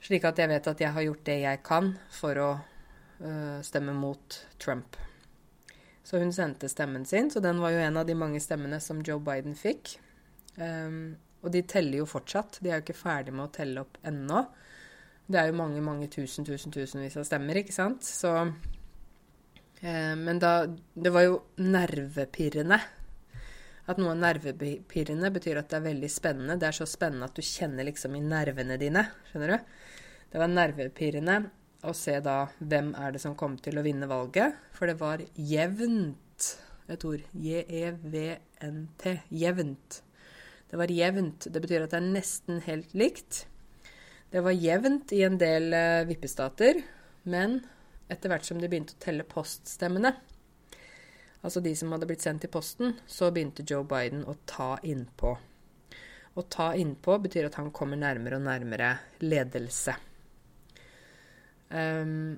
[0.00, 3.98] Slik at jeg vet at jeg har gjort det jeg kan for å uh, stemme
[3.98, 4.96] mot Trump.
[6.06, 9.02] Så hun sendte stemmen sin, så den var jo en av de mange stemmene som
[9.04, 9.98] Joe Biden fikk.
[10.56, 12.58] Um, og de teller jo fortsatt.
[12.62, 14.42] De er jo ikke ferdig med å telle opp ennå.
[15.28, 18.06] Det er jo mange, mange tusen, tusen, tusenvis av stemmer, ikke sant?
[18.06, 18.32] Så
[19.82, 22.80] eh, Men da Det var jo nervepirrende.
[23.88, 26.58] At noe er nervepirrende, betyr at det er veldig spennende.
[26.60, 29.06] Det er så spennende at du kjenner liksom i nervene dine.
[29.30, 29.70] Skjønner du?
[30.28, 31.38] Det var nervepirrende
[31.88, 34.58] å se da hvem er det som kom til å vinne valget.
[34.76, 36.50] For det var jevnt.
[36.88, 37.24] Et ord.
[37.36, 39.16] J-e-v-n-t.
[39.40, 40.02] Jevnt.
[40.68, 41.48] Det var jevnt.
[41.48, 43.46] Det betyr at det er nesten helt likt.
[44.28, 46.82] Det var jevnt i en del uh, vippestater,
[47.32, 47.62] men
[48.12, 50.12] etter hvert som de begynte å telle poststemmene,
[51.40, 55.32] altså de som hadde blitt sendt i posten, så begynte Joe Biden å ta innpå.
[56.38, 58.90] Å ta innpå betyr at han kommer nærmere og nærmere
[59.24, 59.96] ledelse.
[61.72, 62.36] Um,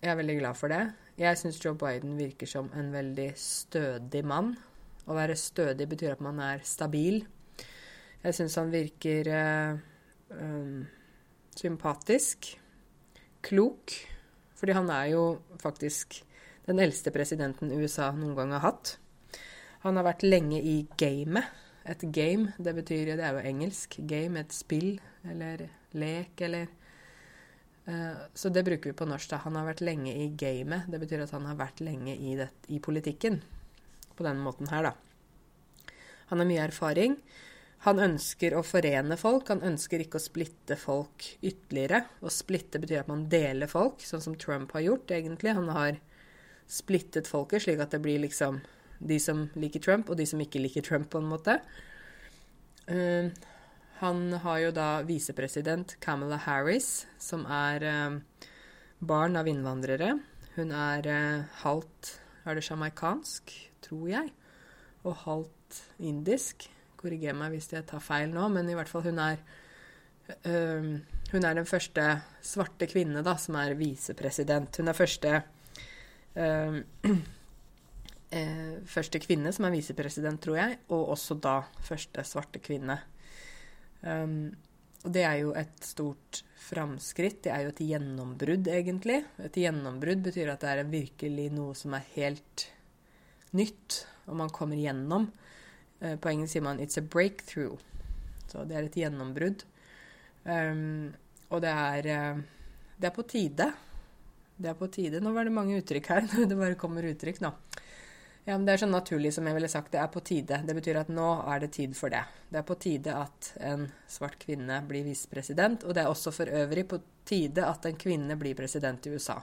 [0.00, 0.84] jeg er veldig glad for det.
[1.20, 4.54] Jeg syns Joe Biden virker som en veldig stødig mann.
[5.10, 7.24] Å være stødig betyr at man er stabil.
[8.22, 9.80] Jeg syns han virker uh,
[10.38, 10.84] um,
[11.58, 12.52] sympatisk,
[13.42, 13.96] klok,
[14.60, 15.24] fordi han er jo
[15.58, 16.20] faktisk
[16.68, 18.94] den eldste presidenten USA noen gang har hatt.
[19.82, 21.48] Han har vært lenge i gamet.
[21.88, 23.96] Et game, det betyr Det er jo engelsk.
[24.06, 25.64] Game, et spill eller
[25.96, 26.68] lek eller
[27.88, 29.32] uh, Så det bruker vi på norsk.
[29.32, 29.40] da.
[29.46, 30.86] Han har vært lenge i gamet.
[30.86, 33.40] Det betyr at han har vært lenge i, det, i politikken.
[34.20, 35.94] På den måten her, da.
[36.28, 37.14] Han har mye erfaring.
[37.86, 42.02] Han ønsker å forene folk, han ønsker ikke å splitte folk ytterligere.
[42.20, 45.54] Å splitte betyr at man deler folk, sånn som Trump har gjort, egentlig.
[45.56, 45.96] Han har
[46.68, 48.60] splittet folket slik at det blir liksom
[49.00, 51.56] de som liker Trump, og de som ikke liker Trump, på en måte.
[52.84, 53.32] Uh,
[54.04, 58.44] han har jo da visepresident Camilla Harris, som er uh,
[59.00, 60.18] barn av innvandrere.
[60.58, 63.52] Hun er uh, halvt Er det sjamaikansk,
[63.84, 64.30] tror jeg,
[65.04, 66.68] og halvt indisk.
[67.00, 69.40] Korriger meg hvis jeg tar feil nå, men i hvert fall hun er
[70.44, 71.00] øh,
[71.30, 72.04] Hun er den første
[72.42, 74.76] svarte kvinne da, som er visepresident.
[74.76, 75.42] Hun er første
[76.36, 76.80] øh,
[78.34, 82.98] øh, første kvinne som er visepresident, tror jeg, og også da første svarte kvinne.
[84.02, 84.56] Um,
[85.04, 87.42] og det er jo et stort framskritt.
[87.46, 89.22] Det er jo et gjennombrudd, egentlig.
[89.40, 92.66] Et gjennombrudd betyr at det er virkelig noe som er helt
[93.56, 95.30] nytt, og man kommer gjennom.
[96.00, 97.80] Eh, på engelsk sier man 'it's a breakthrough'.
[98.48, 99.64] Så det er et gjennombrudd.
[100.44, 101.14] Um,
[101.50, 102.42] og det er, eh,
[103.00, 103.72] det er på tide.
[104.56, 105.20] Det er på tide.
[105.20, 106.20] Nå var det mange uttrykk her.
[106.48, 107.52] det bare kommer uttrykk nå.
[108.44, 109.92] Ja, men Det er sånn naturlig som jeg ville sagt.
[109.92, 110.62] Det er på tide.
[110.66, 112.22] Det betyr at nå er det tid for det.
[112.48, 115.84] Det er på tide at en svart kvinne blir visepresident.
[115.84, 119.36] Og det er også for øvrig på tide at en kvinne blir president i USA.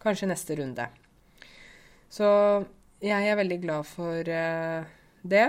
[0.00, 0.88] Kanskje neste runde.
[2.08, 2.28] Så
[3.04, 4.88] jeg er veldig glad for uh,
[5.22, 5.46] det.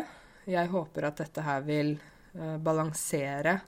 [0.49, 1.95] Jeg håper at dette her vil
[2.35, 3.59] uh, balansere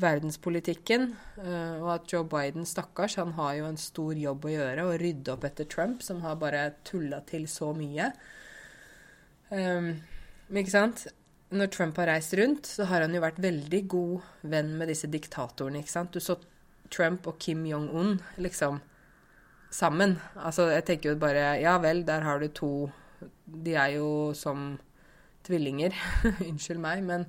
[0.00, 4.86] verdenspolitikken, uh, og at Joe Biden, stakkars, han har jo en stor jobb å gjøre,
[4.86, 8.08] å rydde opp etter Trump, som har bare tulla til så mye.
[9.50, 9.92] Um,
[10.50, 11.06] ikke sant?
[11.54, 15.10] Når Trump har reist rundt, så har han jo vært veldig god venn med disse
[15.12, 16.16] diktatorene, ikke sant.
[16.16, 16.40] Du så
[16.90, 18.80] Trump og Kim Jong-un liksom
[19.74, 20.18] sammen.
[20.36, 22.90] Altså, jeg tenker jo bare Ja vel, der har du to
[23.46, 24.78] De er jo som
[25.46, 25.94] tvillinger.
[26.48, 27.26] Unnskyld meg, men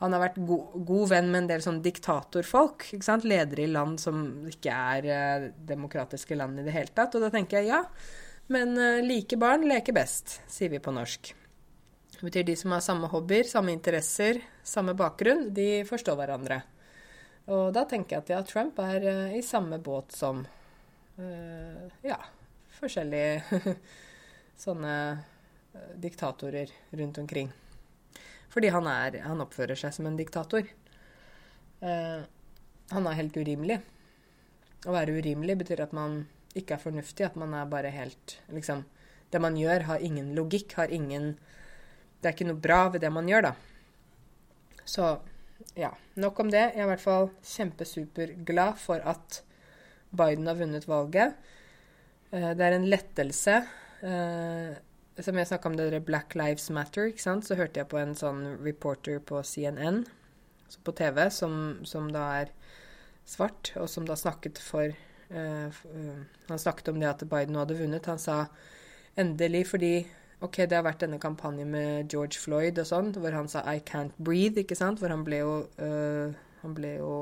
[0.00, 2.84] han har vært go god venn med en del sånn diktatorfolk.
[2.92, 3.24] ikke sant?
[3.24, 7.16] Ledere i land som ikke er uh, demokratiske land i det hele tatt.
[7.16, 7.80] Og da tenker jeg ja,
[8.52, 11.32] men uh, like barn leker best, sier vi på norsk.
[12.16, 16.60] Det betyr de som har samme hobbyer, samme interesser, samme bakgrunn, de forstår hverandre.
[17.52, 20.44] Og da tenker jeg at ja, Trump er uh, i samme båt som
[22.04, 22.18] ja,
[22.76, 23.70] forskjellige
[24.66, 24.96] sånne
[25.96, 27.48] diktatorer rundt omkring.
[28.56, 30.64] Fordi han, er, han oppfører seg som en diktator.
[31.84, 32.22] Eh,
[32.88, 33.82] han er helt urimelig.
[34.88, 36.22] Å være urimelig betyr at man
[36.56, 38.86] ikke er fornuftig, at man er bare helt Liksom
[39.28, 41.34] Det man gjør, har ingen logikk, har ingen
[42.22, 43.52] Det er ikke noe bra ved det man gjør, da.
[44.88, 45.10] Så
[45.76, 46.62] ja, nok om det.
[46.72, 49.42] Jeg er i hvert fall kjempesuperglad for at
[50.16, 51.36] Biden har vunnet valget.
[52.32, 53.60] Eh, det er en lettelse.
[55.16, 57.96] Som jeg snakka om det der Black Lives Matter, ikke sant, så hørte jeg på
[57.96, 60.02] en sånn reporter på CNN
[60.84, 61.54] på TV som,
[61.88, 62.52] som da er
[63.26, 64.92] svart, og som da snakket for
[65.32, 65.80] uh,
[66.48, 68.06] Han snakket om det at Biden hadde vunnet.
[68.06, 68.44] Han sa
[69.16, 69.94] endelig fordi
[70.44, 73.80] OK, det har vært denne kampanjen med George Floyd og sånn, hvor han sa 'I
[73.88, 75.00] can't breathe', ikke sant?
[75.00, 77.12] Hvor han ble jo uh, Han ble jo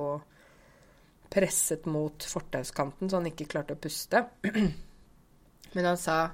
[1.34, 4.22] presset mot fortauskanten så han ikke klarte å puste.
[5.74, 6.30] Men han sa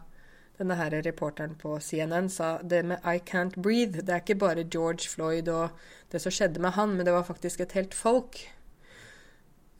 [0.60, 4.02] denne her reporteren på CNN sa det med 'I can't breathe'.
[4.04, 5.70] Det er ikke bare George Floyd og
[6.12, 8.36] det som skjedde med han, men det var faktisk et helt folk.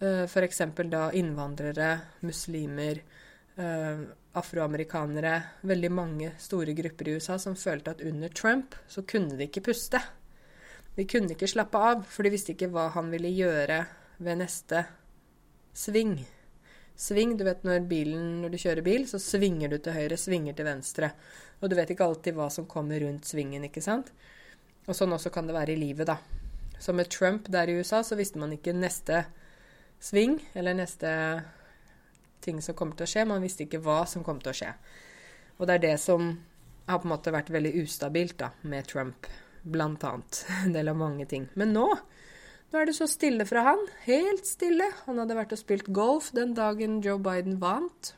[0.01, 0.63] Uh, F.eks.
[0.89, 3.03] da innvandrere, muslimer,
[3.59, 4.01] uh,
[4.35, 5.43] afroamerikanere.
[5.63, 9.61] Veldig mange store grupper i USA som følte at under Trump så kunne de ikke
[9.61, 10.01] puste.
[10.97, 13.85] De kunne ikke slappe av, for de visste ikke hva han ville gjøre
[14.19, 14.85] ved neste
[15.75, 16.27] sving.
[17.01, 20.57] Sving, du vet når, bilen, når du kjører bil, så svinger du til høyre, svinger
[20.57, 21.09] til venstre.
[21.61, 24.13] Og du vet ikke alltid hva som kommer rundt svingen, ikke sant?
[24.85, 26.19] Og sånn også kan det være i livet, da.
[26.81, 29.25] Så med Trump der i USA, så visste man ikke neste
[30.01, 31.11] sving, eller neste
[32.45, 33.27] ting som kommer til å skje.
[33.29, 34.71] Man visste ikke hva som kom til å skje.
[35.59, 36.33] Og det er det som
[36.89, 39.29] har på en måte vært veldig ustabilt da, med Trump,
[39.63, 40.45] blant annet.
[40.65, 41.49] En del av mange ting.
[41.61, 41.87] Men nå
[42.71, 43.85] nå er det så stille fra han.
[44.07, 44.87] Helt stille.
[45.07, 48.15] Han hadde vært og spilt golf den dagen Joe Biden vant.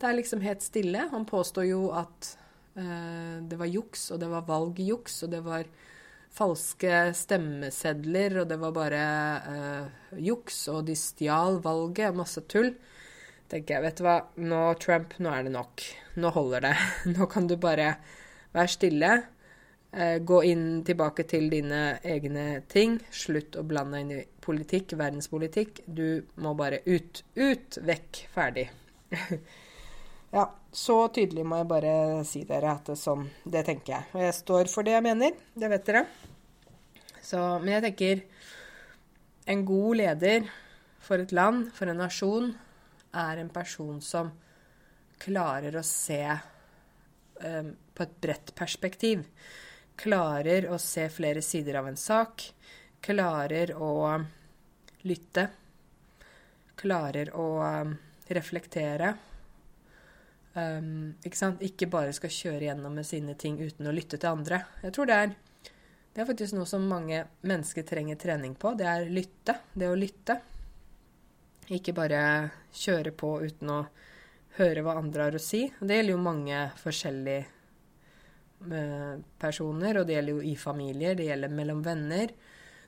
[0.00, 1.08] Det er liksom helt stille.
[1.10, 2.34] Han påstår jo at
[2.78, 5.66] eh, det var juks, og det var valgjuks, og det var
[6.30, 9.02] falske stemmesedler, og det var bare
[9.50, 12.72] eh, juks, og de stjal valget, masse tull.
[13.50, 15.84] Tenker jeg, vet du hva, nå Trump, nå er det nok.
[16.22, 16.74] Nå holder det.
[17.16, 17.96] Nå kan du bare
[18.54, 19.12] være stille
[19.90, 22.98] gå inn tilbake til dine egne ting.
[23.10, 25.82] Slutt å blande inn i politikk, verdenspolitikk.
[25.86, 27.24] Du må bare ut.
[27.34, 28.68] Ut, vekk, ferdig.
[30.36, 31.94] ja, så tydelig må jeg bare
[32.28, 34.08] si dere at det, sånn, det tenker jeg.
[34.14, 35.34] Og jeg står for det jeg mener.
[35.58, 36.04] Det vet dere.
[37.18, 38.22] Så, men jeg tenker
[39.50, 40.46] en god leder
[41.02, 42.52] for et land, for en nasjon,
[43.10, 44.30] er en person som
[45.20, 49.24] klarer å se um, på et bredt perspektiv
[50.00, 52.44] klarer å se flere sider av en sak,
[53.04, 54.20] klarer å
[55.08, 55.46] lytte,
[56.80, 57.92] klarer å um,
[58.32, 59.12] reflektere.
[60.54, 61.62] Um, ikke sant?
[61.64, 64.62] Ikke bare skal kjøre gjennom med sine ting uten å lytte til andre.
[64.84, 65.36] Jeg tror det er,
[66.14, 68.72] det er faktisk noe som mange mennesker trenger trening på.
[68.78, 69.58] Det er lytte.
[69.72, 70.40] Det å lytte.
[71.70, 72.22] Ikke bare
[72.74, 73.80] kjøre på uten å
[74.56, 75.66] høre hva andre har å si.
[75.78, 77.59] Det gjelder jo mange forskjellige
[79.40, 82.32] personer, og det gjelder jo i familier, det gjelder mellom venner,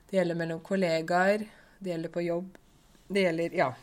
[0.09, 1.47] det gjelder mellom kollegaer,
[1.79, 2.57] det gjelder på jobb.
[3.07, 3.73] Det gjelder Ja.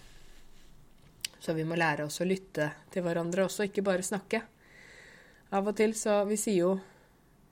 [1.40, 4.42] Så vi må lære oss å lytte til hverandre også, ikke bare snakke.
[5.52, 6.80] Av og til så Vi sier jo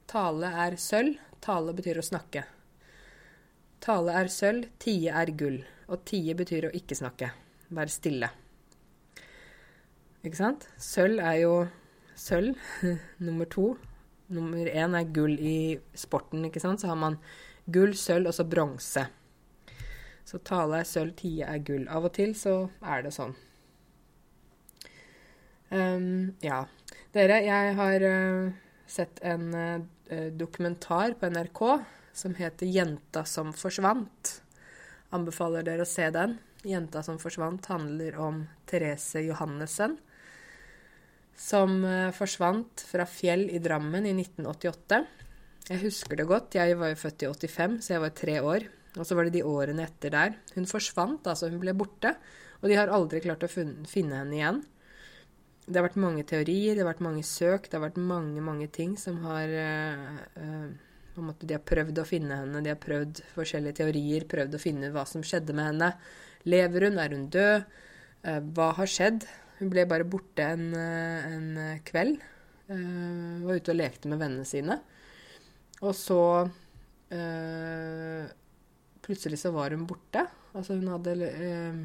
[0.06, 1.18] tale er sølv.
[1.40, 2.44] Tale betyr å snakke.
[3.80, 5.64] Tale er sølv, tie er gull.
[5.88, 7.30] Og tie betyr å ikke snakke.
[7.70, 8.30] Være stille.
[10.24, 10.68] Ikke sant?
[10.78, 11.68] Sølv er jo
[12.16, 12.56] sølv.
[13.18, 13.76] Nummer to
[14.34, 16.82] nummer én er gull i sporten, ikke sant.
[16.82, 17.18] Så har man
[17.72, 19.04] gull, sølv og så bronse.
[20.28, 21.86] Så tale er sølv, tie er gull.
[21.88, 23.36] Av og til så er det sånn.
[25.68, 26.62] Um, ja.
[27.12, 28.50] Dere, jeg har uh,
[28.88, 31.62] sett en uh, dokumentar på NRK
[32.18, 34.40] som heter 'Jenta som forsvant'.
[35.14, 36.38] Anbefaler dere å se den.
[36.64, 39.96] 'Jenta som forsvant' handler om Therese Johannessen
[41.38, 45.04] som eh, forsvant fra Fjell i Drammen i 1988.
[45.68, 46.56] Jeg husker det godt.
[46.58, 48.66] Jeg var jo født i 85, så jeg var tre år.
[48.98, 50.34] Og så var det de årene etter der.
[50.56, 51.50] Hun forsvant, altså.
[51.52, 52.16] Hun ble borte.
[52.58, 54.60] Og de har aldri klart å finne henne igjen.
[55.68, 58.70] Det har vært mange teorier, det har vært mange søk, det har vært mange, mange
[58.72, 63.82] ting som har uh, uh, De har prøvd å finne henne, de har prøvd forskjellige
[63.82, 65.90] teorier, prøvd å finne hva som skjedde med henne.
[66.48, 66.96] Lever hun?
[67.02, 67.68] Er hun død?
[68.56, 69.28] Hva har skjedd?
[69.58, 72.20] Hun ble bare borte en, eh, en kveld.
[72.68, 74.74] Uh, var ute og lekte med vennene sine.
[75.80, 78.24] Og så uh,
[79.00, 80.26] Plutselig så var hun borte.
[80.52, 81.78] Altså hun hadde uh,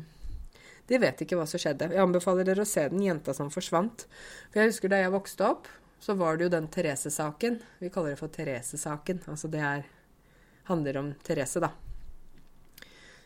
[0.90, 1.88] De vet ikke hva som skjedde.
[1.96, 4.04] Jeg anbefaler dere å se den, 'Jenta som forsvant'.
[4.52, 5.72] For jeg husker da jeg vokste opp,
[6.04, 7.62] så var det jo den Therese-saken.
[7.80, 9.24] Vi kaller det for Therese-saken.
[9.32, 9.88] Altså det er,
[10.68, 11.72] handler om Therese, da.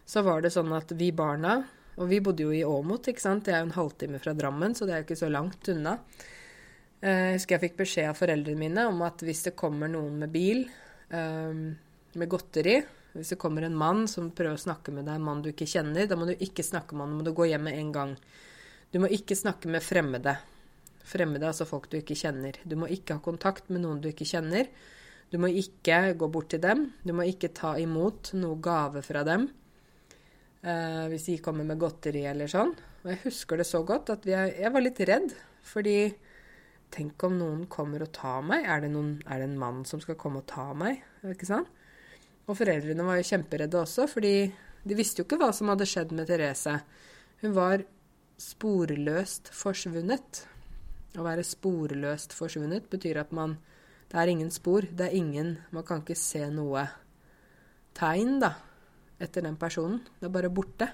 [0.05, 1.63] Så var det sånn at vi barna
[1.97, 3.47] og vi bodde jo i Åmot, ikke sant.
[3.47, 5.95] Det er jo en halvtime fra Drammen, så det er jo ikke så langt unna.
[7.01, 10.15] Eh, jeg husker jeg fikk beskjed av foreldrene mine om at hvis det kommer noen
[10.21, 10.63] med bil
[11.13, 11.67] um,
[12.17, 12.79] med godteri
[13.13, 15.69] Hvis det kommer en mann som prøver å snakke med deg, en mann du ikke
[15.69, 17.89] kjenner, da må du ikke snakke med han, da må du gå hjem med en
[17.93, 18.13] gang.
[18.93, 20.35] Du må ikke snakke med fremmede.
[21.07, 22.59] Fremmede, altså folk du ikke kjenner.
[22.61, 24.69] Du må ikke ha kontakt med noen du ikke kjenner.
[25.33, 26.91] Du må ikke gå bort til dem.
[27.01, 29.49] Du må ikke ta imot noe gave fra dem.
[30.65, 32.73] Uh, hvis de kommer med godteri eller sånn.
[33.03, 35.35] Og jeg husker det så godt at jeg, jeg var litt redd.
[35.67, 35.97] Fordi
[36.93, 38.65] tenk om noen kommer og tar meg.
[38.65, 41.03] Er det, noen, er det en mann som skal komme og ta meg?
[41.27, 41.69] Ikke sant?
[42.47, 44.35] Og foreldrene var jo kjemperedde også, fordi
[44.87, 46.77] de visste jo ikke hva som hadde skjedd med Therese.
[47.43, 47.83] Hun var
[48.39, 50.45] sporløst forsvunnet.
[51.17, 53.57] Å være sporløst forsvunnet betyr at man
[54.07, 54.85] Det er ingen spor.
[54.87, 56.85] Det er ingen Man kan ikke se noe
[57.97, 58.53] tegn, da
[59.19, 59.99] etter den personen.
[60.19, 60.87] Det er bare borte.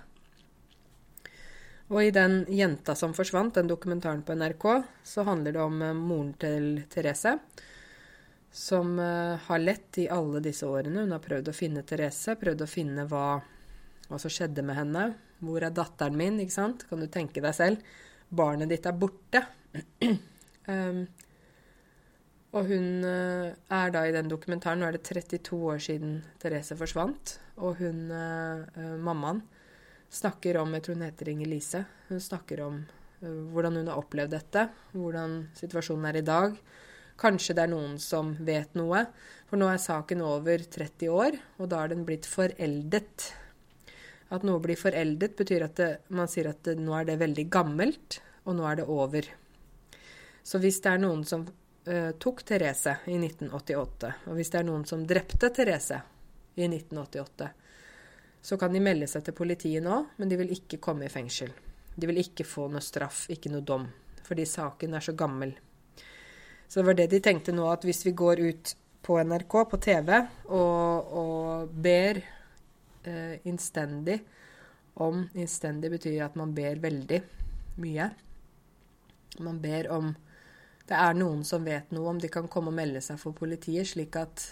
[1.91, 5.93] Og i den 'Jenta som forsvant', den dokumentaren på NRK, så handler det om uh,
[5.93, 7.37] moren til Therese.
[8.51, 11.03] Som uh, har lett i alle disse årene.
[11.03, 13.41] Hun har prøvd å finne Therese, prøvd å finne hva,
[14.07, 15.05] hva som skjedde med henne.
[15.43, 16.39] Hvor er datteren min?
[16.39, 16.87] ikke sant?
[16.89, 17.93] Kan du tenke deg selv?
[18.29, 19.43] Barnet ditt er borte.
[20.71, 21.05] um,
[22.53, 26.77] og hun eh, er da i den dokumentaren Nå er det 32 år siden Therese
[26.77, 27.37] forsvant.
[27.61, 29.41] Og hun, eh, eh, mammaen,
[30.09, 31.85] snakker om Jeg tror hun heter Inger-Lise.
[32.09, 32.85] Hun snakker om
[33.23, 36.57] uh, hvordan hun har opplevd dette, hvordan situasjonen er i dag.
[37.17, 39.07] Kanskje det er noen som vet noe.
[39.49, 43.33] For nå er saken over 30 år, og da er den blitt foreldet.
[44.29, 47.49] At noe blir foreldet, betyr at det, man sier at det, nå er det veldig
[47.49, 49.33] gammelt, og nå er det over.
[50.43, 54.69] Så hvis det er noen som uh, tok Therese i 1988, og hvis det er
[54.69, 56.03] noen som drepte Therese
[56.55, 57.49] i 1988,
[58.43, 61.53] så kan de melde seg til politiet nå, men de vil ikke komme i fengsel.
[61.95, 63.87] De vil ikke få noe straff, ikke noe dom,
[64.25, 65.53] fordi saken er så gammel.
[66.67, 69.79] Så det var det de tenkte nå, at hvis vi går ut på NRK, på
[69.83, 70.13] TV,
[70.49, 74.21] og, og ber eh, innstendig
[74.93, 77.17] om Innstendig betyr at man ber veldig
[77.81, 78.09] mye.
[79.41, 80.11] Man ber om
[80.85, 83.87] det er noen som vet noe, om de kan komme og melde seg for politiet,
[83.89, 84.43] slik at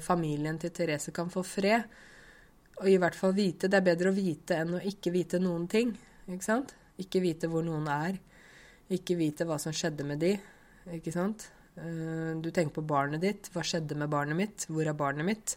[0.00, 1.84] familien til Therese kan få fred.
[2.80, 3.68] Og i hvert fall vite.
[3.68, 5.94] Det er bedre å vite enn å ikke vite noen ting.
[6.26, 6.74] Ikke sant?
[7.00, 8.18] Ikke vite hvor noen er.
[8.92, 10.34] Ikke vite hva som skjedde med de.
[10.96, 11.48] Ikke sant?
[11.76, 13.50] Eh, du tenker på barnet ditt.
[13.54, 14.68] Hva skjedde med barnet mitt?
[14.70, 15.56] Hvor er barnet mitt?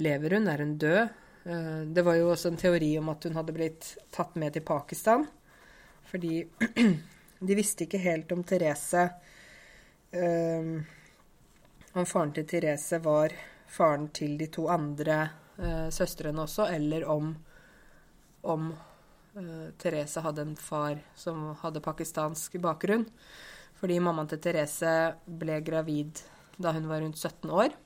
[0.00, 0.48] Lever hun?
[0.48, 1.18] Er hun død?
[1.44, 4.64] Eh, det var jo også en teori om at hun hadde blitt tatt med til
[4.66, 5.26] Pakistan.
[6.12, 6.42] Fordi
[7.48, 9.06] de visste ikke helt om Therese
[10.12, 10.76] um,
[11.92, 13.34] Om faren til Therese var
[13.68, 15.16] faren til de to andre
[15.58, 17.34] uh, søstrene også, eller om,
[18.48, 18.70] om
[19.36, 23.04] uh, Therese hadde en far som hadde pakistansk bakgrunn.
[23.76, 24.94] Fordi mammaen til Therese
[25.26, 26.22] ble gravid
[26.56, 27.76] da hun var rundt 17 år.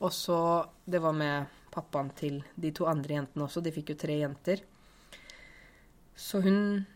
[0.00, 0.38] Og så
[0.86, 3.60] Det var med pappaen til de to andre jentene også.
[3.60, 4.64] De fikk jo tre jenter.
[6.16, 6.86] Så hun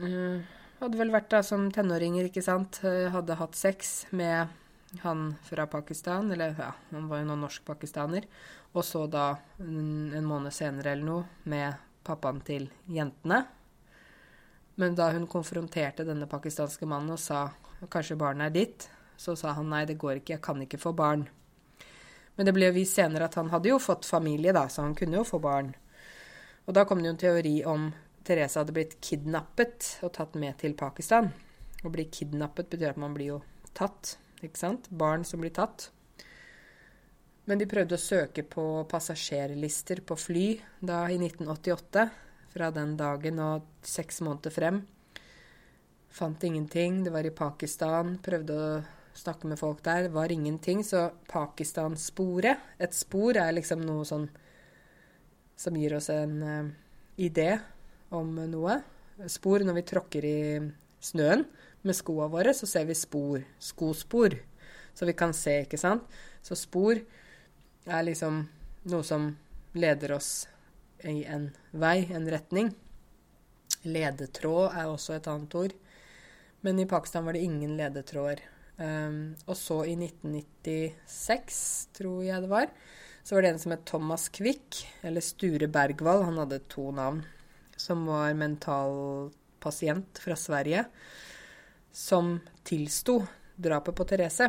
[0.00, 0.40] uh,
[0.80, 2.80] hadde vel vært da som tenåringer, ikke sant.
[2.86, 4.61] Hadde hatt sex med
[5.00, 8.26] han fra Pakistan, eller ja, han var jo nå norsk-pakistaner.
[8.72, 13.42] Og så da en måned senere eller noe med pappaen til jentene.
[14.80, 17.46] Men da hun konfronterte denne pakistanske mannen og sa
[17.92, 20.94] kanskje barnet er ditt, så sa han nei, det går ikke, jeg kan ikke få
[20.96, 21.26] barn.
[22.36, 24.96] Men det ble jo vist senere at han hadde jo fått familie, da, så han
[24.98, 25.74] kunne jo få barn.
[26.64, 27.90] Og da kom det jo en teori om
[28.24, 31.28] Therese hadde blitt kidnappet og tatt med til Pakistan.
[31.82, 33.38] Å bli kidnappet betyr at man blir jo
[33.76, 34.88] tatt, ikke sant?
[34.90, 35.90] Barn som blir tatt.
[37.48, 40.46] Men de prøvde å søke på passasjerlister på fly
[40.78, 42.04] da i 1988,
[42.52, 44.82] fra den dagen og seks måneder frem.
[46.12, 47.00] Fant ingenting.
[47.06, 48.18] Det var i Pakistan.
[48.22, 48.66] Prøvde å
[49.16, 50.06] snakke med folk der.
[50.06, 50.84] Det var ingenting.
[50.84, 54.28] Så Pakistan-sporet Et spor er liksom noe sånn
[55.56, 56.68] som gir oss en uh,
[57.16, 57.56] idé
[58.12, 58.78] om noe.
[59.30, 60.38] Spor når vi tråkker i
[61.02, 61.46] snøen
[61.82, 63.42] med skoa våre, så ser vi spor.
[63.58, 64.36] Skospor.
[64.94, 66.04] Så vi kan se, ikke sant?
[66.42, 67.00] Så spor
[67.86, 68.44] er liksom
[68.92, 69.30] noe som
[69.78, 70.46] leder oss
[71.08, 72.72] i en vei, en retning.
[73.82, 75.76] Ledetråd er også et annet ord.
[76.62, 78.44] Men i Pakistan var det ingen ledetråder.
[78.78, 81.58] Um, og så i 1996,
[81.98, 82.70] tror jeg det var,
[83.22, 86.24] så var det en som het Thomas Quick, eller Sture Bergwall.
[86.26, 87.22] Han hadde to navn
[87.82, 90.84] som var mentalpasient fra Sverige,
[91.92, 93.20] som tilsto
[93.56, 94.48] drapet på Therese.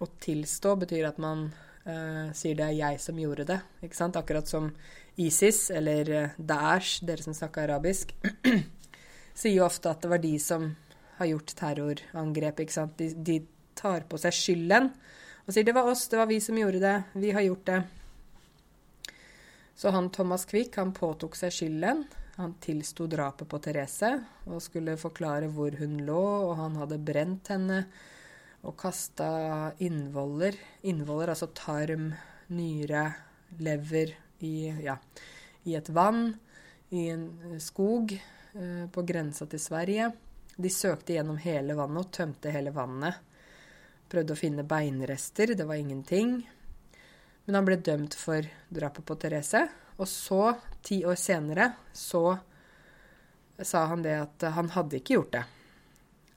[0.00, 1.48] Å tilstå betyr at man
[1.86, 3.58] uh, sier det er jeg som gjorde det.
[3.82, 4.16] ikke sant?
[4.16, 4.70] Akkurat som
[5.16, 8.14] ISIS, eller uh, Daesh, dere som snakker arabisk,
[9.38, 10.70] sier jo ofte at det var de som
[11.18, 12.64] har gjort terrorangrep.
[12.64, 12.96] ikke sant?
[13.00, 13.40] De, de
[13.76, 14.92] tar på seg skylden
[15.46, 17.82] og sier det var oss, det var vi som gjorde det, vi har gjort det.
[19.78, 22.02] Så han Thomas Quick han påtok seg skylden.
[22.36, 24.10] Han tilsto drapet på Therese
[24.44, 27.80] og skulle forklare hvor hun lå, og han hadde brent henne
[28.66, 29.28] og kasta
[29.84, 30.56] innvoller
[30.90, 32.10] Innvoller, altså tarm,
[32.52, 33.06] nyre,
[33.62, 34.12] lever,
[34.44, 34.98] i, ja,
[35.64, 36.28] i et vann,
[36.92, 40.10] i en skog eh, på grensa til Sverige.
[40.56, 43.16] De søkte gjennom hele vannet og tømte hele vannet.
[44.12, 46.38] Prøvde å finne beinrester, det var ingenting.
[47.46, 49.66] Men han ble dømt for drapet på Therese.
[49.96, 50.52] Og så,
[50.86, 52.38] ti år senere, så
[53.58, 55.44] sa han det at han hadde ikke gjort det.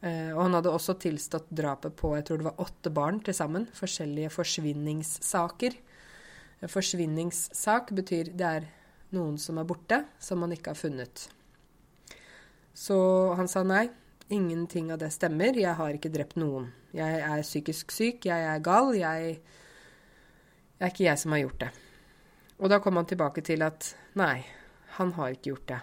[0.01, 3.35] Eh, og han hadde også tilstått drapet på jeg tror det var åtte barn til
[3.35, 3.67] sammen.
[3.75, 5.75] Forskjellige forsvinningssaker.
[6.67, 8.69] Forsvinningssak betyr det er
[9.15, 11.27] noen som er borte, som man ikke har funnet.
[12.75, 12.99] Så
[13.35, 13.87] han sa nei.
[14.29, 15.57] Ingenting av det stemmer.
[15.57, 16.67] Jeg har ikke drept noen.
[16.93, 18.27] Jeg er psykisk syk.
[18.29, 18.93] Jeg er gal.
[18.93, 19.39] Jeg,
[20.77, 21.71] det er ikke jeg som har gjort det.
[22.59, 24.41] Og da kom han tilbake til at nei,
[24.97, 25.79] han har ikke gjort det.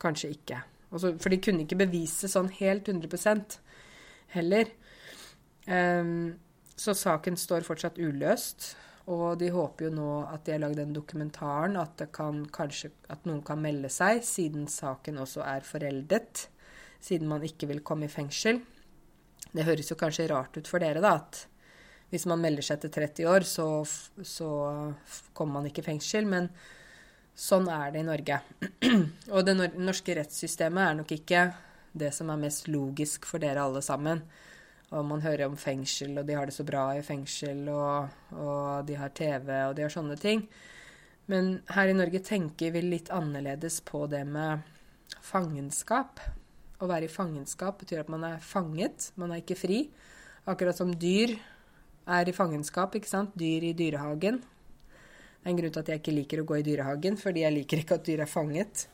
[0.00, 0.62] Kanskje ikke.
[0.94, 3.58] Også, for de kunne ikke bevise sånn helt 100%
[4.36, 4.70] heller.
[5.68, 6.34] Um,
[6.76, 8.72] så saken står fortsatt uløst.
[9.12, 13.26] Og de håper jo nå at de har lagd den dokumentaren, at, kan, kanskje, at
[13.28, 16.46] noen kan melde seg, siden saken også er foreldet.
[17.04, 18.62] Siden man ikke vil komme i fengsel.
[19.52, 21.44] Det høres jo kanskje rart ut for dere, da, at
[22.14, 23.66] hvis man melder seg etter 30 år, så,
[24.22, 24.48] så
[25.34, 26.28] kommer man ikke i fengsel.
[26.30, 26.46] Men
[27.34, 28.40] sånn er det i Norge.
[29.34, 31.46] Og det norske rettssystemet er nok ikke
[31.94, 34.22] det som er mest logisk for dere alle sammen.
[34.94, 38.86] Og man hører om fengsel, og de har det så bra i fengsel, og, og
[38.86, 40.44] de har TV, og de har sånne ting.
[41.30, 44.62] Men her i Norge tenker vi litt annerledes på det med
[45.24, 46.22] fangenskap.
[46.78, 49.80] Å være i fangenskap betyr at man er fanget, man er ikke fri.
[50.50, 51.32] Akkurat som dyr
[52.06, 53.36] er i fangenskap, ikke sant.
[53.38, 54.40] Dyr i dyrehagen.
[54.40, 57.56] Det er en grunn til at jeg ikke liker å gå i dyrehagen, fordi jeg
[57.58, 58.86] liker ikke at dyr er fanget.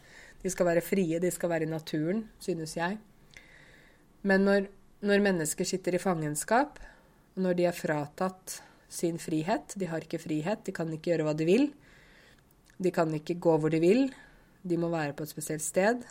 [0.42, 2.98] De skal være frie, de skal være i naturen, synes jeg.
[4.26, 4.68] Men når
[5.00, 6.76] når mennesker sitter i fangenskap,
[7.40, 8.58] når de er fratatt
[8.90, 11.70] sin frihet De har ikke frihet, de kan ikke gjøre hva de vil.
[12.76, 14.10] De kan ikke gå hvor de vil.
[14.60, 16.02] De må være på et spesielt sted.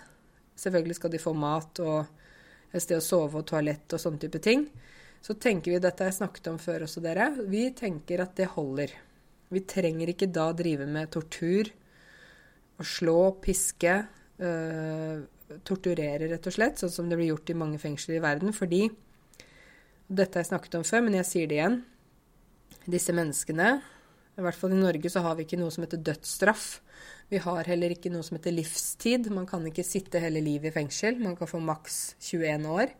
[0.57, 2.07] Selvfølgelig skal de få mat og
[2.73, 4.65] et sted å sove og toalett og sånne type ting.
[5.21, 8.93] Så tenker vi, dette jeg snakket om før også, dere, vi tenker at det holder.
[9.49, 11.69] Vi trenger ikke da drive med tortur
[12.79, 13.97] å slå, piske,
[14.39, 15.21] øh,
[15.67, 18.55] torturere, rett og slett, sånn som det blir gjort i mange fengsler i verden.
[18.55, 18.87] Fordi
[20.09, 21.75] Dette har jeg snakket om før, men jeg sier det igjen.
[22.89, 23.67] Disse menneskene,
[24.39, 26.79] i hvert fall i Norge, så har vi ikke noe som heter dødsstraff.
[27.29, 29.29] Vi har heller ikke noe som heter livstid.
[29.29, 31.19] Man kan ikke sitte hele livet i fengsel.
[31.21, 32.95] Man kan få maks 21 år.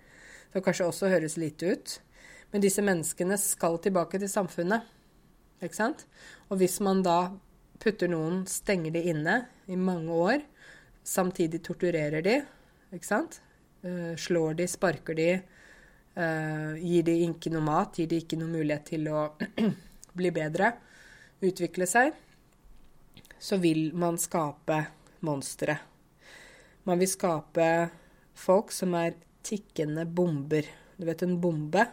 [0.53, 1.95] Det kanskje også høres lite ut.
[2.49, 4.87] Men disse menneskene skal tilbake til samfunnet.
[5.61, 6.05] Ikke sant?
[6.49, 7.33] Og hvis man da
[7.79, 9.35] putter noen, stenger de inne
[9.69, 10.41] i mange år,
[11.09, 12.35] Samtidig torturerer de,
[12.93, 13.39] ikke sant?
[13.81, 15.29] Uh, slår de, sparker de,
[16.19, 19.23] uh, gir de ikke noe mat, gir de ikke noe mulighet til å
[20.19, 20.73] bli bedre,
[21.41, 22.13] utvikle seg,
[23.39, 24.77] så vil man skape
[25.25, 25.79] monstre.
[26.85, 27.69] Man vil skape
[28.37, 30.67] folk som er tikkende bomber.
[30.99, 31.87] Du vet en bombe?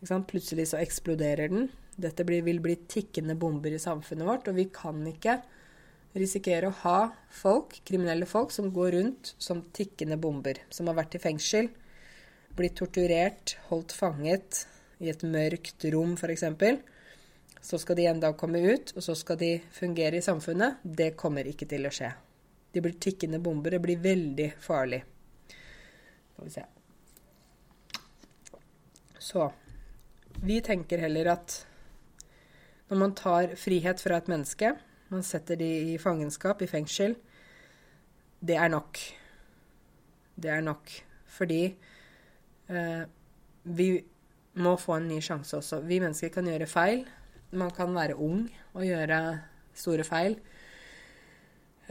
[0.00, 1.68] Plutselig så eksploderer den.
[2.00, 5.40] Dette blir, vil bli tikkende bomber i samfunnet vårt, og vi kan ikke
[6.16, 10.62] risikere å ha folk, kriminelle folk, som går rundt som tikkende bomber.
[10.72, 11.68] Som har vært i fengsel,
[12.56, 14.64] blitt torturert, holdt fanget
[15.00, 16.48] i et mørkt rom f.eks.
[17.60, 20.80] Så skal de en dag komme ut, og så skal de fungere i samfunnet.
[20.82, 22.10] Det kommer ikke til å skje.
[22.72, 23.76] De blir tikkende bomber.
[23.76, 25.02] Det blir veldig farlig.
[26.32, 26.64] Skal vi se.
[29.20, 29.50] Så
[30.38, 31.56] vi tenker heller at
[32.90, 34.72] når man tar frihet fra et menneske,
[35.10, 37.16] man setter de i fangenskap, i fengsel.
[38.40, 38.98] Det er nok.
[40.34, 40.90] Det er nok.
[41.30, 41.62] Fordi
[42.70, 43.02] eh,
[43.62, 43.88] vi
[44.60, 45.82] må få en ny sjanse også.
[45.86, 47.04] Vi mennesker kan gjøre feil.
[47.50, 49.20] Man kan være ung og gjøre
[49.74, 50.38] store feil.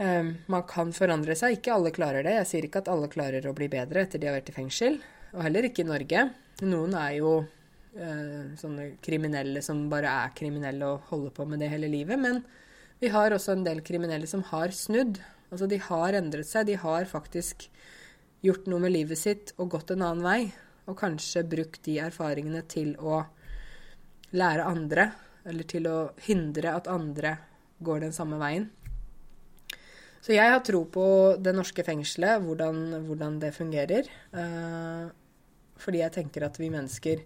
[0.00, 1.58] Um, man kan forandre seg.
[1.58, 2.38] Ikke alle klarer det.
[2.38, 4.96] Jeg sier ikke at alle klarer å bli bedre etter de har vært i fengsel.
[5.34, 6.28] Og heller ikke i Norge.
[6.64, 7.34] Noen er jo
[7.98, 12.20] uh, sånne kriminelle som bare er kriminelle og holder på med det hele livet.
[12.20, 12.42] Men
[13.00, 15.20] vi har også en del kriminelle som har snudd.
[15.50, 16.68] Altså de har endret seg.
[16.68, 17.68] De har faktisk
[18.44, 20.40] gjort noe med livet sitt og gått en annen vei.
[20.90, 23.22] Og kanskje brukt de erfaringene til å
[24.36, 25.10] lære andre,
[25.48, 27.34] eller til å hindre at andre
[27.82, 28.68] går den samme veien.
[30.20, 31.04] Så jeg har tro på
[31.40, 34.10] det norske fengselet, hvordan, hvordan det fungerer.
[34.34, 35.08] Uh,
[35.80, 37.22] fordi jeg tenker at vi mennesker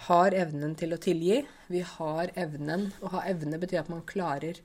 [0.00, 1.42] har evnen til å tilgi.
[1.70, 4.58] Vi har evnen Å ha evne betyr at man klarer.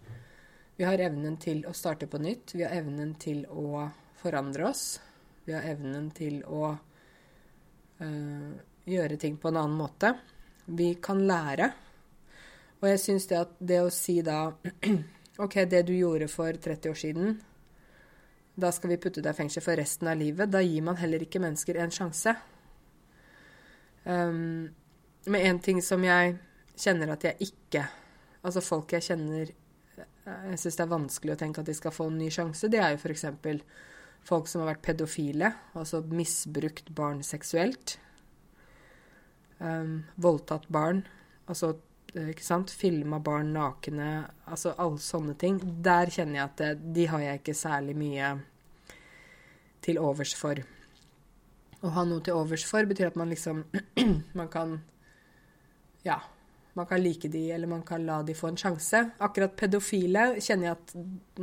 [0.80, 2.56] Vi har evnen til å starte på nytt.
[2.56, 3.90] Vi har evnen til å
[4.22, 5.00] forandre oss.
[5.46, 6.72] Vi har evnen til å
[8.00, 8.52] øh,
[8.86, 10.14] gjøre ting på en annen måte.
[10.66, 11.70] Vi kan lære.
[12.80, 14.48] Og jeg syns det at det å si da
[15.44, 17.38] OK, det du gjorde for 30 år siden,
[18.60, 20.52] da skal vi putte deg i fengsel for resten av livet.
[20.52, 22.34] Da gir man heller ikke mennesker en sjanse.
[24.04, 24.70] Um,
[25.26, 26.38] med en ting som jeg
[26.80, 27.88] kjenner at jeg ikke
[28.40, 29.50] Altså folk jeg kjenner
[30.00, 32.70] Jeg syns det er vanskelig å tenke at de skal få en ny sjanse.
[32.72, 33.26] Det er jo f.eks.
[34.24, 37.98] folk som har vært pedofile, altså misbrukt barn seksuelt.
[39.60, 41.02] Um, voldtatt barn.
[41.52, 41.74] Altså,
[42.14, 44.30] ikke sant, filma barn nakne.
[44.48, 45.60] Altså alle sånne ting.
[45.84, 48.32] Der kjenner jeg at det, de har jeg ikke særlig mye
[49.84, 50.62] til overs for.
[51.80, 53.66] Å ha noe til overs for betyr at man liksom
[54.40, 54.80] Man kan
[56.10, 56.20] ja,
[56.78, 59.04] man kan like de, eller man kan la de få en sjanse.
[59.18, 60.94] Akkurat pedofile kjenner jeg at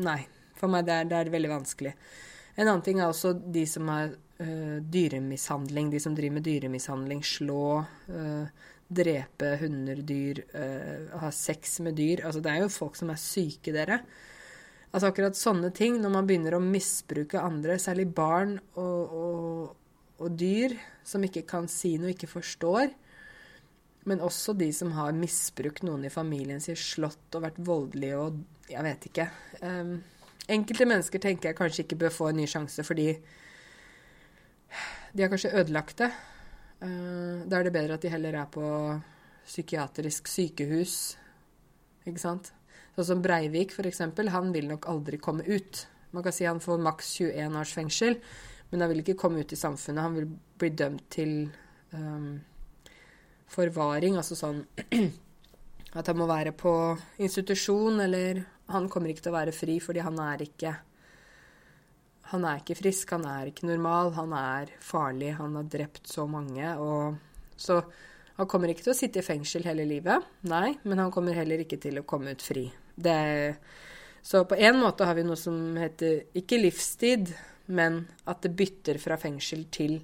[0.06, 0.20] nei.
[0.56, 1.92] For meg det er, det veldig vanskelig.
[2.56, 5.90] En annen ting er også de som har øh, dyremishandling.
[5.92, 7.20] De som driver med dyremishandling.
[7.26, 8.46] Slå, øh,
[8.88, 12.24] drepe hunder, dyr, øh, ha sex med dyr.
[12.24, 14.00] Altså, det er jo folk som er syke, dere.
[14.94, 19.74] Altså akkurat sånne ting, når man begynner å misbruke andre, særlig barn og, og,
[20.22, 22.94] og dyr, som ikke kan si noe, ikke forstår,
[24.06, 28.44] men også de som har misbrukt noen i familien sin, slått og vært voldelige og
[28.66, 29.24] Jeg vet ikke.
[29.62, 29.92] Um,
[30.50, 33.12] enkelte mennesker tenker jeg kanskje ikke bør få en ny sjanse fordi
[35.14, 36.08] de har kanskje ødelagte.
[36.82, 38.66] Uh, da er det bedre at de heller er på
[39.46, 40.96] psykiatrisk sykehus,
[42.10, 42.50] ikke sant?
[42.96, 44.02] Sånn som Breivik, f.eks.
[44.34, 45.84] Han vil nok aldri komme ut.
[46.10, 48.18] Man kan si han får maks 21 års fengsel,
[48.72, 50.02] men han vil ikke komme ut i samfunnet.
[50.02, 50.28] Han vil
[50.58, 51.34] bli dømt til
[51.94, 52.40] um,
[53.50, 54.62] forvaring, altså sånn
[55.98, 56.72] at han må være på
[57.22, 58.42] institusjon, eller
[58.72, 60.74] han kommer ikke til å være fri fordi han er ikke
[62.26, 66.26] Han er ikke frisk, han er ikke normal, han er farlig, han har drept så
[66.26, 67.14] mange, og
[67.56, 67.78] Så
[68.36, 71.62] han kommer ikke til å sitte i fengsel hele livet, nei, men han kommer heller
[71.62, 72.66] ikke til å komme ut fri.
[72.92, 73.56] Det,
[74.20, 77.32] så på en måte har vi noe som heter ikke livstid,
[77.72, 79.96] men at det bytter fra fengsel til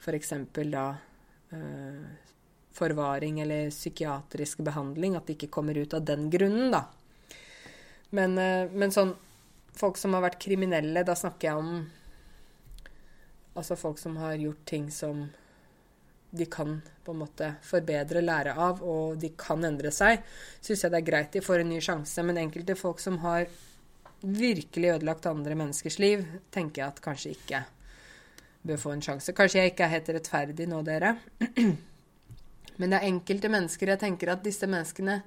[0.00, 0.32] f.eks.
[0.72, 0.86] da
[1.52, 2.08] øh,
[2.80, 5.16] forvaring eller psykiatrisk behandling.
[5.16, 6.86] At de ikke kommer ut av den grunnen, da.
[8.10, 9.16] Men, eh, men sånn
[9.80, 11.90] Folk som har vært kriminelle, da snakker jeg om
[13.54, 15.28] Altså folk som har gjort ting som
[16.30, 20.22] de kan på en måte forbedre, lære av, og de kan endre seg,
[20.62, 22.22] syns jeg det er greit de får en ny sjanse.
[22.22, 23.48] Men enkelte folk som har
[24.20, 26.22] virkelig ødelagt andre menneskers liv,
[26.54, 27.64] tenker jeg at kanskje ikke
[28.62, 29.34] bør få en sjanse.
[29.34, 31.16] Kanskje jeg ikke er helt rettferdig nå, dere.
[32.80, 35.18] Men det er enkelte mennesker jeg tenker at disse menneskene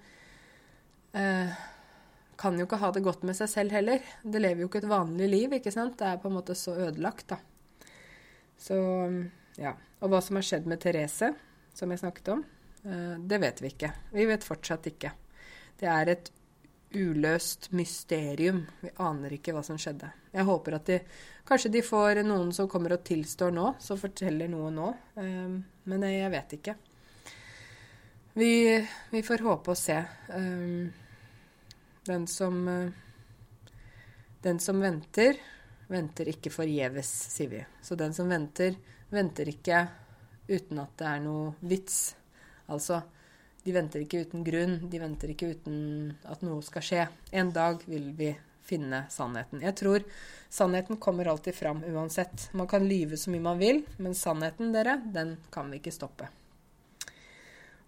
[1.14, 1.62] eh,
[2.39, 4.01] kan jo ikke ha det godt med seg selv heller.
[4.24, 5.95] Det lever jo ikke et vanlig liv, ikke sant.
[5.99, 7.39] Det er på en måte så ødelagt, da.
[8.60, 8.78] Så
[9.62, 9.76] ja.
[10.04, 11.30] Og hva som har skjedd med Therese,
[11.78, 12.41] som jeg snakket om,
[12.86, 13.91] eh, det vet vi ikke.
[14.12, 15.14] Vi vet fortsatt ikke.
[15.80, 16.32] Det er et
[16.93, 18.66] uløst mysterium.
[18.82, 20.12] Vi aner ikke hva som skjedde.
[20.34, 20.99] Jeg håper at de
[21.43, 24.93] Kanskje de får noen som kommer og tilstår nå, som forteller noe nå.
[25.20, 25.56] Eh,
[25.91, 26.76] men jeg vet ikke.
[28.34, 30.00] Vi, vi, får håpe og se.
[32.06, 32.90] Den som uh,
[34.42, 35.38] Den som venter,
[35.88, 37.62] venter ikke forgjeves, sier vi.
[37.82, 38.74] Så den som venter,
[39.14, 39.86] venter ikke
[40.50, 42.00] uten at det er noe vits.
[42.68, 43.00] Altså,
[43.64, 45.78] de venter ikke uten grunn, de venter ikke uten
[46.28, 47.08] at noe skal skje.
[47.32, 48.34] En dag vil vi
[48.68, 49.64] finne sannheten.
[49.64, 50.04] Jeg tror
[50.52, 52.50] sannheten kommer alltid fram uansett.
[52.52, 56.28] Man kan lyve så mye man vil, men sannheten, dere, den kan vi ikke stoppe.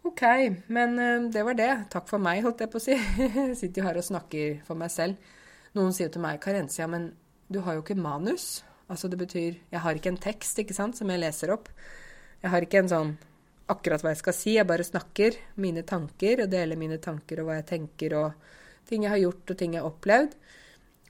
[0.06, 0.22] OK,
[0.68, 1.72] men eh, det var det.
[1.90, 2.94] Takk for meg, holdt jeg på å si.
[2.94, 5.32] Jeg sitter jo her og snakker for meg selv.
[5.76, 7.10] Noen sier jo til meg, Karensia, men
[7.50, 8.62] du har jo ikke manus.
[8.86, 11.72] Altså det betyr Jeg har ikke en tekst, ikke sant, som jeg leser opp.
[12.44, 13.16] Jeg har ikke en sånn
[13.74, 14.54] akkurat hva jeg skal si.
[14.60, 18.52] Jeg bare snakker mine tanker og deler mine tanker og hva jeg tenker og
[18.86, 20.36] ting jeg har gjort og ting jeg har opplevd.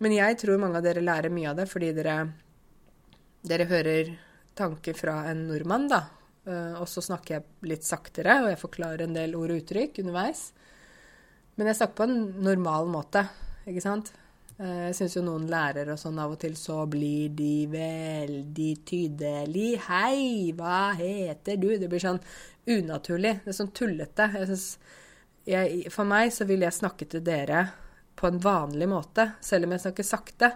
[0.04, 2.16] Men jeg tror mange av dere lærer mye av det fordi dere,
[3.43, 4.16] dere hører
[4.56, 6.06] tanker fra en nordmann, da.
[6.46, 10.04] Uh, og så snakker jeg litt saktere, og jeg forklarer en del ord og uttrykk
[10.04, 10.52] underveis.
[11.58, 13.24] Men jeg snakker på en normal måte,
[13.66, 14.12] ikke sant?
[14.60, 18.70] Uh, jeg syns jo noen lærere og sånn av og til så blir de veldig
[18.86, 19.72] tydelig.
[19.88, 21.72] Hei, hva heter du?
[21.82, 22.22] Det blir sånn
[22.70, 23.39] unaturlig.
[23.41, 24.30] Det er sånn tullete.
[25.50, 27.68] Jeg, for meg så vil jeg snakke til dere
[28.16, 29.32] på en vanlig måte.
[29.41, 30.54] Selv om jeg snakker sakte,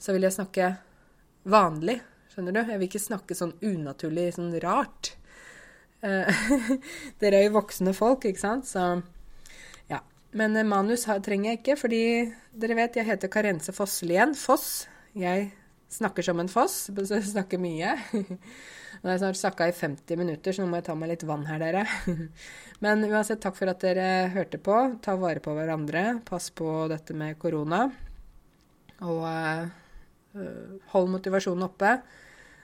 [0.00, 0.72] så vil jeg snakke
[1.48, 2.00] vanlig.
[2.32, 2.60] Skjønner du?
[2.64, 5.17] Jeg vil ikke snakke sånn unaturlig, sånn rart.
[6.04, 6.30] Uh,
[7.20, 9.00] dere er jo voksne folk, ikke sant, så
[9.90, 10.02] ja.
[10.38, 12.02] Men uh, manus trenger jeg ikke, fordi
[12.58, 14.86] dere vet jeg heter Karense Fosslien Foss.
[15.18, 15.50] Jeg
[15.90, 17.96] snakker som en foss, jeg snakker mye.
[18.98, 21.24] Nå har jeg snart snakka i 50 minutter, så nå må jeg ta meg litt
[21.26, 21.84] vann her, dere.
[22.84, 24.74] Men uansett, takk for at dere hørte på.
[25.04, 26.18] Ta vare på hverandre.
[26.26, 27.84] Pass på dette med korona.
[29.06, 30.48] Og uh,
[30.94, 31.94] hold motivasjonen oppe.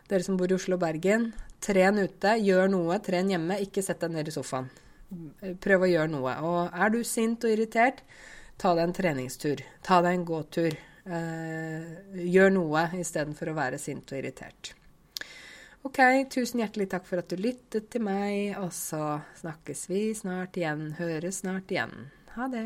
[0.09, 1.31] Dere som bor i Oslo og Bergen,
[1.65, 2.99] tren ute, gjør noe.
[3.05, 4.69] Tren hjemme, ikke sett deg ned i sofaen.
[5.65, 6.35] Prøv å gjøre noe.
[6.45, 8.03] Og er du sint og irritert,
[8.61, 9.63] ta deg en treningstur.
[9.85, 10.77] Ta deg en gåtur.
[11.05, 11.89] Eh,
[12.33, 14.75] gjør noe istedenfor å være sint og irritert.
[15.85, 16.01] OK,
[16.33, 20.95] tusen hjertelig takk for at du lyttet til meg, og så snakkes vi snart igjen.
[21.01, 22.09] Høres snart igjen.
[22.37, 22.65] Ha det.